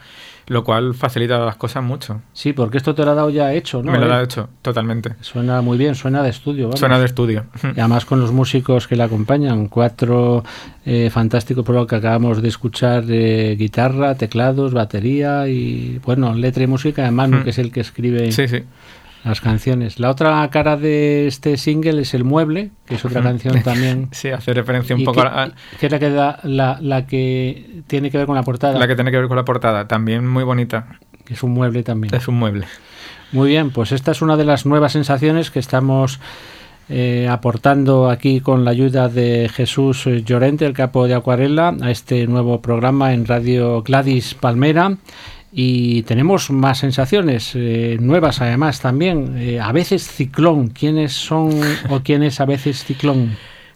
lo 0.49 0.63
cual 0.65 0.93
facilita 0.93 1.39
las 1.39 1.55
cosas 1.55 1.83
mucho. 1.83 2.21
Sí, 2.33 2.51
porque 2.53 2.77
esto 2.77 2.93
te 2.93 3.05
lo 3.05 3.11
ha 3.11 3.13
dado 3.15 3.29
ya 3.29 3.53
hecho, 3.53 3.81
¿no? 3.81 3.91
Me 3.91 3.99
lo 3.99 4.07
Eh, 4.07 4.13
ha 4.13 4.21
hecho, 4.23 4.49
totalmente. 4.61 5.13
Suena 5.21 5.61
muy 5.61 5.77
bien, 5.77 5.95
suena 5.95 6.21
de 6.21 6.29
estudio. 6.29 6.65
vamos. 6.65 6.79
Suena 6.79 6.99
de 6.99 7.05
estudio. 7.05 7.45
Y 7.75 7.79
además 7.79 8.03
con 8.05 8.19
los 8.19 8.31
músicos 8.31 8.87
que 8.87 8.95
le 8.95 9.03
acompañan, 9.03 9.67
cuatro 9.67 10.43
eh, 10.85 11.09
fantásticos 11.11 11.63
por 11.63 11.75
lo 11.75 11.85
que 11.87 11.95
acabamos 11.95 12.41
de 12.41 12.47
escuchar, 12.49 13.03
eh, 13.07 13.55
guitarra, 13.57 14.15
teclados, 14.15 14.73
batería 14.73 15.47
y, 15.47 15.99
bueno, 16.03 16.33
letra 16.33 16.63
y 16.63 16.67
música 16.67 17.03
de 17.03 17.11
Manu, 17.11 17.37
Mm. 17.37 17.43
que 17.43 17.49
es 17.51 17.59
el 17.59 17.71
que 17.71 17.81
escribe 17.81 18.31
Sí, 18.31 18.47
sí. 18.47 18.63
Las 19.23 19.41
canciones. 19.41 19.99
La 19.99 20.09
otra 20.09 20.47
cara 20.49 20.77
de 20.77 21.27
este 21.27 21.57
single 21.57 22.01
es 22.01 22.13
El 22.13 22.23
Mueble, 22.23 22.71
que 22.85 22.95
es 22.95 23.05
otra 23.05 23.21
canción 23.21 23.61
también. 23.63 24.07
Sí, 24.11 24.29
hace 24.29 24.53
referencia 24.53 24.95
un 24.95 25.03
poco 25.03 25.21
que, 25.21 25.27
a, 25.27 25.51
que 25.79 25.85
es 25.87 25.91
la 25.91 25.99
que, 25.99 26.09
da- 26.09 26.39
la, 26.43 26.77
la 26.81 27.05
que 27.05 27.81
tiene 27.87 28.09
que 28.11 28.17
ver 28.17 28.25
con 28.27 28.35
la 28.35 28.43
portada, 28.43 28.77
la 28.79 28.87
que 28.87 28.95
tiene 28.95 29.11
que 29.11 29.17
ver 29.17 29.27
con 29.27 29.37
la 29.37 29.45
portada. 29.45 29.87
También 29.87 30.27
muy 30.27 30.43
bonita. 30.43 30.87
es 31.29 31.43
un 31.43 31.51
mueble 31.51 31.83
también. 31.83 32.13
Es 32.15 32.27
un 32.27 32.35
mueble. 32.35 32.65
Muy 33.31 33.49
bien, 33.49 33.69
pues 33.71 33.91
esta 33.91 34.11
es 34.11 34.21
una 34.21 34.37
de 34.37 34.45
las 34.45 34.65
nuevas 34.65 34.93
sensaciones 34.93 35.51
que 35.51 35.59
estamos 35.59 36.19
eh, 36.89 37.27
aportando 37.29 38.09
aquí 38.09 38.39
con 38.39 38.65
la 38.65 38.71
ayuda 38.71 39.07
de 39.09 39.47
Jesús 39.53 40.05
Llorente, 40.25 40.65
el 40.65 40.73
capo 40.73 41.07
de 41.07 41.13
Acuarela, 41.13 41.75
a 41.81 41.91
este 41.91 42.25
nuevo 42.25 42.61
programa 42.61 43.13
en 43.13 43.27
Radio 43.27 43.83
Gladys 43.83 44.33
Palmera. 44.33 44.97
Y 45.51 46.03
tenemos 46.03 46.51
más 46.51 46.77
sensaciones, 46.79 47.53
eh, 47.55 47.97
nuevas 47.99 48.39
además 48.41 48.81
también. 48.81 49.35
Eh, 49.37 49.59
a 49.59 49.71
veces 49.71 50.07
Ciclón. 50.07 50.67
¿Quiénes 50.67 51.13
son 51.13 51.49
o 51.89 51.99
quién 52.03 52.21
es 52.23 52.39
a 52.39 52.45
veces 52.45 52.83
Ciclón? 52.83 53.35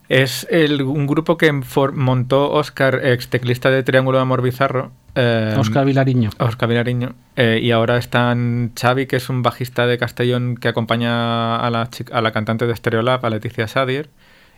Es 0.10 0.46
el- 0.52 0.82
un 0.84 1.08
grupo 1.08 1.38
que 1.38 1.52
montó 1.52 2.52
Oscar, 2.52 3.02
ex 3.04 3.30
teclista 3.30 3.72
de 3.72 3.82
Triángulo 3.84 4.18
de 4.20 4.22
Amor 4.22 4.42
Bizarro. 4.42 4.92
eh, 5.16 5.56
Oscar 5.58 5.86
Vilariño. 5.86 6.30
Oscar 6.40 6.68
Vilariño. 6.70 7.14
eh, 7.38 7.60
y 7.62 7.72
ahora 7.72 7.98
están 7.98 8.74
Xavi, 8.80 9.06
que 9.08 9.16
es 9.16 9.30
un 9.30 9.42
bajista 9.42 9.88
de 9.88 9.98
Castellón 9.98 10.56
que 10.58 10.68
acompaña 10.68 11.56
a 11.56 11.70
la, 11.72 11.90
a 12.12 12.22
la 12.22 12.32
cantante 12.32 12.68
de 12.68 12.76
Stereolab, 12.76 13.26
a 13.26 13.30
Leticia 13.30 13.68
Sadier, 13.68 14.10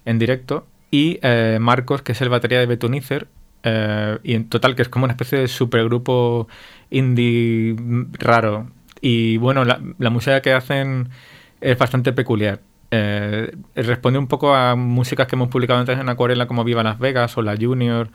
en 0.05 0.18
directo. 0.20 0.66
Y 0.91 1.20
eh, 1.22 1.57
Marcos, 1.61 2.01
que 2.01 2.11
es 2.13 2.22
el 2.22 2.30
batería 2.30 2.59
de 2.59 2.66
Betunicer. 2.66 3.28
Eh, 3.66 4.20
y 4.24 4.36
en 4.36 4.47
total, 4.47 4.76
que 4.76 4.84
es 4.84 4.89
como 4.89 5.05
una 5.05 5.13
especie 5.13 5.39
de 5.39 5.47
supergrupo 5.47 6.47
indie 6.91 7.76
raro. 8.13 8.70
Y 9.01 9.38
bueno, 9.38 9.66
la, 9.66 9.82
la 9.97 10.09
música 10.11 10.41
que 10.41 10.53
hacen 10.53 11.09
es 11.61 11.78
bastante 11.78 12.13
peculiar. 12.13 12.61
Eh, 12.91 13.51
responde 13.76 14.20
un 14.20 14.28
poco 14.28 14.53
a 14.53 14.76
músicas 14.76 15.28
que 15.28 15.36
hemos 15.36 15.49
publicado 15.49 15.80
antes 15.80 15.99
en 15.99 16.07
Acuarela, 16.09 16.47
como 16.47 16.63
Viva 16.63 16.84
Las 16.84 16.99
Vegas 16.99 17.36
o 17.38 17.41
La 17.41 17.57
Junior, 17.57 18.11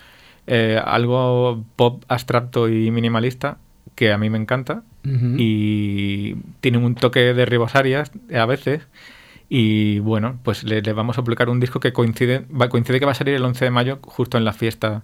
eh, 0.47 0.81
algo 0.83 1.65
pop 1.75 2.05
abstracto 2.07 2.69
y 2.69 2.93
minimalista, 2.93 3.59
que 3.97 4.13
a 4.13 4.19
mí 4.19 4.31
me 4.31 4.39
encanta. 4.39 4.85
Y 5.03 6.35
tiene 6.61 6.79
un 6.79 6.95
toque 6.95 7.35
de 7.35 7.47
ribosarias 7.47 8.13
a 8.33 8.47
veces. 8.47 8.87
Y 9.49 9.99
bueno, 9.99 10.39
pues 10.45 10.63
le, 10.63 10.83
le 10.83 10.93
vamos 10.93 11.19
a 11.19 11.25
publicar 11.25 11.49
un 11.49 11.59
disco 11.59 11.81
que 11.81 11.93
coincide, 11.93 12.47
va, 12.51 12.69
coincide 12.69 13.01
que 13.01 13.07
va 13.07 13.13
a 13.13 13.15
salir 13.15 13.35
el 13.35 13.45
11 13.45 13.65
de 13.65 13.71
mayo, 13.73 13.99
justo 14.03 14.39
en 14.39 14.45
la 14.45 14.53
fiesta 14.53 15.03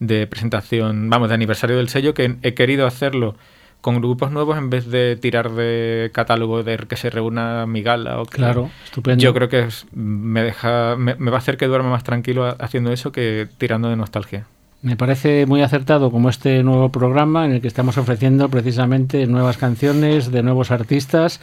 de 0.00 0.26
presentación, 0.26 1.08
vamos, 1.10 1.28
de 1.28 1.34
aniversario 1.34 1.76
del 1.76 1.88
sello, 1.88 2.14
que 2.14 2.36
he 2.42 2.54
querido 2.54 2.86
hacerlo 2.86 3.36
con 3.80 3.96
grupos 4.00 4.30
nuevos 4.32 4.56
en 4.56 4.70
vez 4.70 4.90
de 4.90 5.14
tirar 5.16 5.50
de 5.50 6.10
catálogo 6.14 6.62
de 6.62 6.78
que 6.78 6.96
se 6.96 7.10
reúna 7.10 7.66
mi 7.66 7.82
gala 7.82 8.18
o 8.20 8.24
que 8.24 8.36
Claro, 8.38 8.70
estupendo. 8.84 9.22
yo 9.22 9.34
creo 9.34 9.48
que 9.50 9.60
es- 9.60 9.86
me 9.92 10.42
deja 10.42 10.96
me, 10.96 11.14
me 11.16 11.30
va 11.30 11.36
a 11.36 11.40
hacer 11.40 11.58
que 11.58 11.66
duerma 11.66 11.90
más 11.90 12.02
tranquilo 12.02 12.46
ha- 12.46 12.56
haciendo 12.60 12.92
eso 12.92 13.12
que 13.12 13.46
tirando 13.58 13.90
de 13.90 13.96
nostalgia. 13.96 14.46
Me 14.80 14.96
parece 14.96 15.44
muy 15.46 15.62
acertado 15.62 16.10
como 16.10 16.28
este 16.30 16.62
nuevo 16.62 16.90
programa 16.90 17.44
en 17.46 17.52
el 17.52 17.60
que 17.62 17.68
estamos 17.68 17.96
ofreciendo 17.98 18.48
precisamente 18.50 19.26
nuevas 19.26 19.56
canciones 19.58 20.30
de 20.30 20.42
nuevos 20.42 20.70
artistas. 20.70 21.40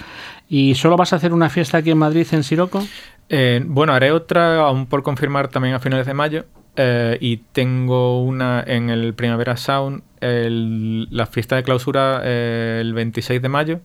¿Y 0.50 0.76
solo 0.76 0.96
vas 0.98 1.14
a 1.14 1.16
hacer 1.16 1.34
una 1.34 1.50
fiesta 1.50 1.78
aquí 1.80 1.90
en 1.92 1.98
Madrid, 1.98 2.28
en 2.32 2.44
Siroco? 2.44 2.84
Eh, 3.30 3.64
bueno, 3.66 3.94
haré 3.94 4.12
otra 4.12 4.60
aún 4.62 4.86
por 4.86 5.02
confirmar 5.04 5.48
también 5.48 5.74
a 5.74 5.80
finales 5.80 6.06
de 6.06 6.14
mayo. 6.14 6.46
Eh, 6.76 7.18
y 7.20 7.38
tengo 7.38 8.22
una 8.24 8.64
en 8.66 8.90
el 8.90 9.14
Primavera 9.14 9.58
Sound, 9.58 10.04
la 10.22 11.26
fiesta 11.26 11.56
de 11.56 11.64
clausura 11.64 12.22
eh, 12.24 12.80
el 12.82 12.94
26 12.94 13.42
de 13.42 13.50
mayo. 13.50 13.80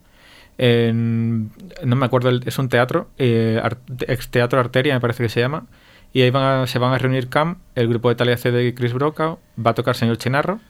en- 0.59 1.51
no 1.84 1.97
me 1.97 2.07
acuerdo, 2.07 2.30
es 2.30 2.59
un 2.59 2.68
teatro, 2.70 3.09
eh, 3.18 3.61
ex 4.09 4.30
Teatro 4.30 4.59
Arteria 4.59 4.95
me 4.95 5.01
parece 5.01 5.22
que 5.22 5.28
se 5.28 5.41
llama. 5.41 5.66
Y 6.14 6.22
ahí 6.22 6.30
van 6.30 6.62
a- 6.62 6.66
se 6.66 6.78
van 6.78 6.95
a 6.95 6.99
reunir 6.99 7.28
Cam, 7.28 7.59
el 7.74 7.89
grupo 7.89 8.09
de 8.09 8.14
Talia 8.14 8.37
CD 8.39 8.66
y 8.68 8.72
Chris 8.72 8.95
Brokaw, 8.95 9.39
va 9.64 9.72
a 9.72 9.74
tocar 9.74 9.97
Señor 9.97 10.16
Chinarro, 10.16 10.61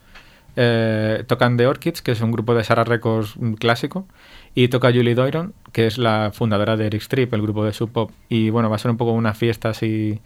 eh, 0.57 1.23
tocan 1.29 1.57
The 1.57 1.67
Orchids, 1.69 2.03
que 2.03 2.13
es 2.13 2.21
un 2.21 2.33
grupo 2.33 2.55
de 2.55 2.65
Sarah 2.65 2.83
Records 2.85 3.35
clásico, 3.61 4.09
y 4.57 4.69
toca 4.69 4.89
Julie 4.93 5.15
Doiron, 5.15 5.53
que 5.73 5.87
es 5.87 5.99
la 5.99 6.31
fundadora 6.33 6.77
de 6.77 6.87
Eric 6.87 7.03
Strip, 7.03 7.33
el 7.35 7.43
grupo 7.43 7.65
de 7.65 7.73
Sub 7.73 7.93
Pop. 7.93 8.11
Y 8.29 8.51
bueno, 8.51 8.69
va 8.71 8.77
a 8.77 8.79
ser 8.81 8.91
un 8.91 8.97
poco 8.97 9.13
una 9.13 9.35
fiesta 9.35 9.69
así 9.69 10.21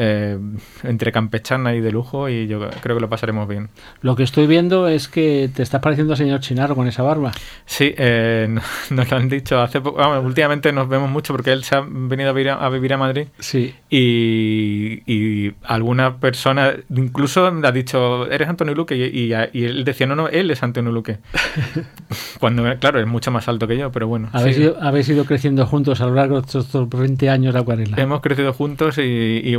eh, 0.00 0.38
entre 0.84 1.12
campechana 1.12 1.74
y 1.74 1.80
de 1.80 1.90
lujo, 1.92 2.28
y 2.28 2.46
yo 2.46 2.60
creo 2.80 2.96
que 2.96 3.00
lo 3.00 3.08
pasaremos 3.08 3.46
bien. 3.48 3.68
Lo 4.00 4.14
que 4.16 4.22
estoy 4.22 4.46
viendo 4.46 4.86
es 4.88 5.08
que 5.08 5.50
te 5.54 5.62
estás 5.62 5.80
pareciendo 5.82 6.12
al 6.14 6.16
señor 6.16 6.40
Chinarro 6.40 6.74
con 6.76 6.86
esa 6.86 7.02
barba. 7.02 7.32
Sí, 7.66 7.92
eh, 7.98 8.46
no- 8.48 8.62
nos 8.96 9.10
lo 9.10 9.16
han 9.16 9.28
dicho 9.28 9.60
hace 9.60 9.80
poco. 9.80 10.00
últimamente 10.20 10.72
nos 10.72 10.88
vemos 10.88 11.10
mucho 11.10 11.34
porque 11.34 11.52
él 11.52 11.64
se 11.64 11.74
ha 11.76 11.84
venido 11.86 12.30
a 12.30 12.32
vivir 12.32 12.50
a, 12.50 12.54
a 12.64 12.68
vivir 12.70 12.92
a 12.94 12.96
Madrid. 12.96 13.26
Sí. 13.40 13.74
Y, 13.90 15.02
y 15.06 15.52
alguna 15.64 16.16
persona 16.18 16.72
incluso 16.94 17.46
ha 17.46 17.72
dicho, 17.72 18.30
eres 18.30 18.48
Antonio 18.48 18.74
Luque, 18.74 18.96
y, 18.96 19.02
y- 19.02 19.34
y 19.52 19.64
él 19.64 19.84
decía, 19.84 20.06
no, 20.06 20.14
no, 20.14 20.28
él 20.28 20.50
es 20.50 20.62
Antonio 20.62 20.92
Luque. 20.92 21.18
Cuando, 22.40 22.62
claro, 22.78 23.00
es 23.00 23.06
mucho 23.06 23.30
más 23.30 23.48
alto 23.48 23.66
que 23.66 23.76
yo, 23.76 23.90
pero 23.90 24.06
bueno. 24.08 24.28
Habéis, 24.32 24.56
sí. 24.56 24.62
ido, 24.62 24.76
habéis 24.80 25.08
ido 25.08 25.24
creciendo 25.24 25.66
juntos 25.66 26.00
a 26.00 26.06
lo 26.06 26.14
largo 26.14 26.36
de 26.36 26.46
estos 26.46 26.66
estos 26.66 26.88
20 26.88 27.28
años 27.30 27.54
de 27.54 27.60
acuarela. 27.60 27.96
Hemos 28.00 28.20
crecido 28.20 28.52
juntos 28.52 28.98
y, 28.98 29.40
y 29.42 29.56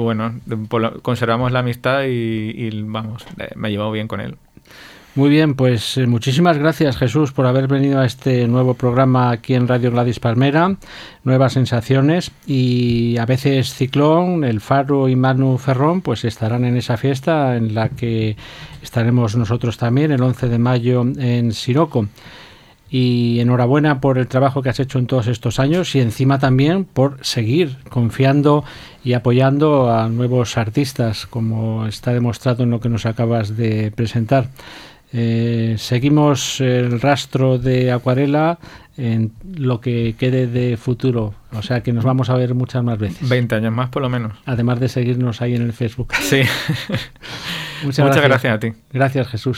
conservamos 1.01 1.51
la 1.51 1.59
amistad 1.59 2.03
y, 2.07 2.69
vamos, 2.83 3.25
eh, 3.37 3.49
me 3.55 3.69
he 3.69 3.71
llevado 3.71 3.91
bien 3.91 4.07
con 4.07 4.21
él. 4.21 4.35
Muy 5.15 5.29
bien, 5.29 5.55
pues 5.55 5.97
eh, 5.97 6.05
muchísimas 6.05 6.57
gracias 6.57 6.95
Jesús 6.95 7.31
por 7.31 7.47
haber 7.47 7.67
venido 7.67 7.99
a 7.99 8.05
este 8.05 8.47
nuevo 8.47 8.75
programa 8.75 9.31
aquí 9.31 9.55
en 9.55 9.67
Radio 9.67 9.91
Gladys 9.91 10.19
Palmera, 10.19 10.77
Nuevas 11.23 11.53
Sensaciones 11.53 12.31
y 12.45 13.17
a 13.17 13.25
veces 13.25 13.73
Ciclón, 13.73 14.43
El 14.43 14.61
Faro 14.61 15.09
y 15.09 15.15
Manu 15.15 15.57
Ferrón 15.57 16.01
pues 16.01 16.25
estarán 16.25 16.63
en 16.63 16.77
esa 16.77 16.95
fiesta 16.95 17.57
en 17.57 17.73
la 17.73 17.89
que 17.89 18.37
estaremos 18.83 19.35
nosotros 19.35 19.77
también 19.77 20.11
el 20.11 20.21
11 20.21 20.47
de 20.47 20.59
mayo 20.59 21.01
en 21.17 21.53
Siroco. 21.53 22.07
Y 22.91 23.39
enhorabuena 23.39 24.01
por 24.01 24.17
el 24.17 24.27
trabajo 24.27 24.61
que 24.61 24.69
has 24.69 24.79
hecho 24.79 24.97
en 24.97 25.05
todos 25.05 25.27
estos 25.27 25.59
años 25.59 25.95
y 25.95 25.99
encima 25.99 26.39
también 26.39 26.85
por 26.85 27.23
seguir 27.23 27.77
confiando 27.89 28.63
y 29.03 29.13
apoyando 29.13 29.91
a 29.91 30.09
nuevos 30.09 30.57
artistas, 30.57 31.27
como 31.27 31.85
está 31.85 32.13
demostrado 32.13 32.63
en 32.63 32.71
lo 32.71 32.79
que 32.79 32.89
nos 32.89 33.05
acabas 33.05 33.55
de 33.55 33.91
presentar. 33.95 34.49
Eh, 35.11 35.75
seguimos 35.77 36.61
el 36.61 37.01
rastro 37.01 37.57
de 37.57 37.91
Acuarela 37.91 38.59
en 38.95 39.31
lo 39.55 39.81
que 39.81 40.15
quede 40.19 40.45
de 40.45 40.77
futuro, 40.77 41.33
o 41.51 41.61
sea 41.63 41.81
que 41.81 41.93
nos 41.93 42.03
vamos 42.03 42.29
a 42.29 42.35
ver 42.35 42.53
muchas 42.53 42.83
más 42.83 42.99
veces, 42.99 43.27
20 43.27 43.55
años 43.55 43.73
más 43.73 43.89
por 43.89 44.01
lo 44.01 44.09
menos. 44.09 44.33
además 44.45 44.79
de 44.79 44.89
seguirnos 44.89 45.41
ahí 45.41 45.55
en 45.55 45.63
el 45.63 45.73
Facebook. 45.73 46.13
Sí. 46.21 46.41
Muchas, 47.83 48.05
Muchas 48.05 48.23
gracias 48.23 48.53
a 48.53 48.59
ti. 48.59 48.73
Gracias 48.91 49.27
Jesús. 49.29 49.57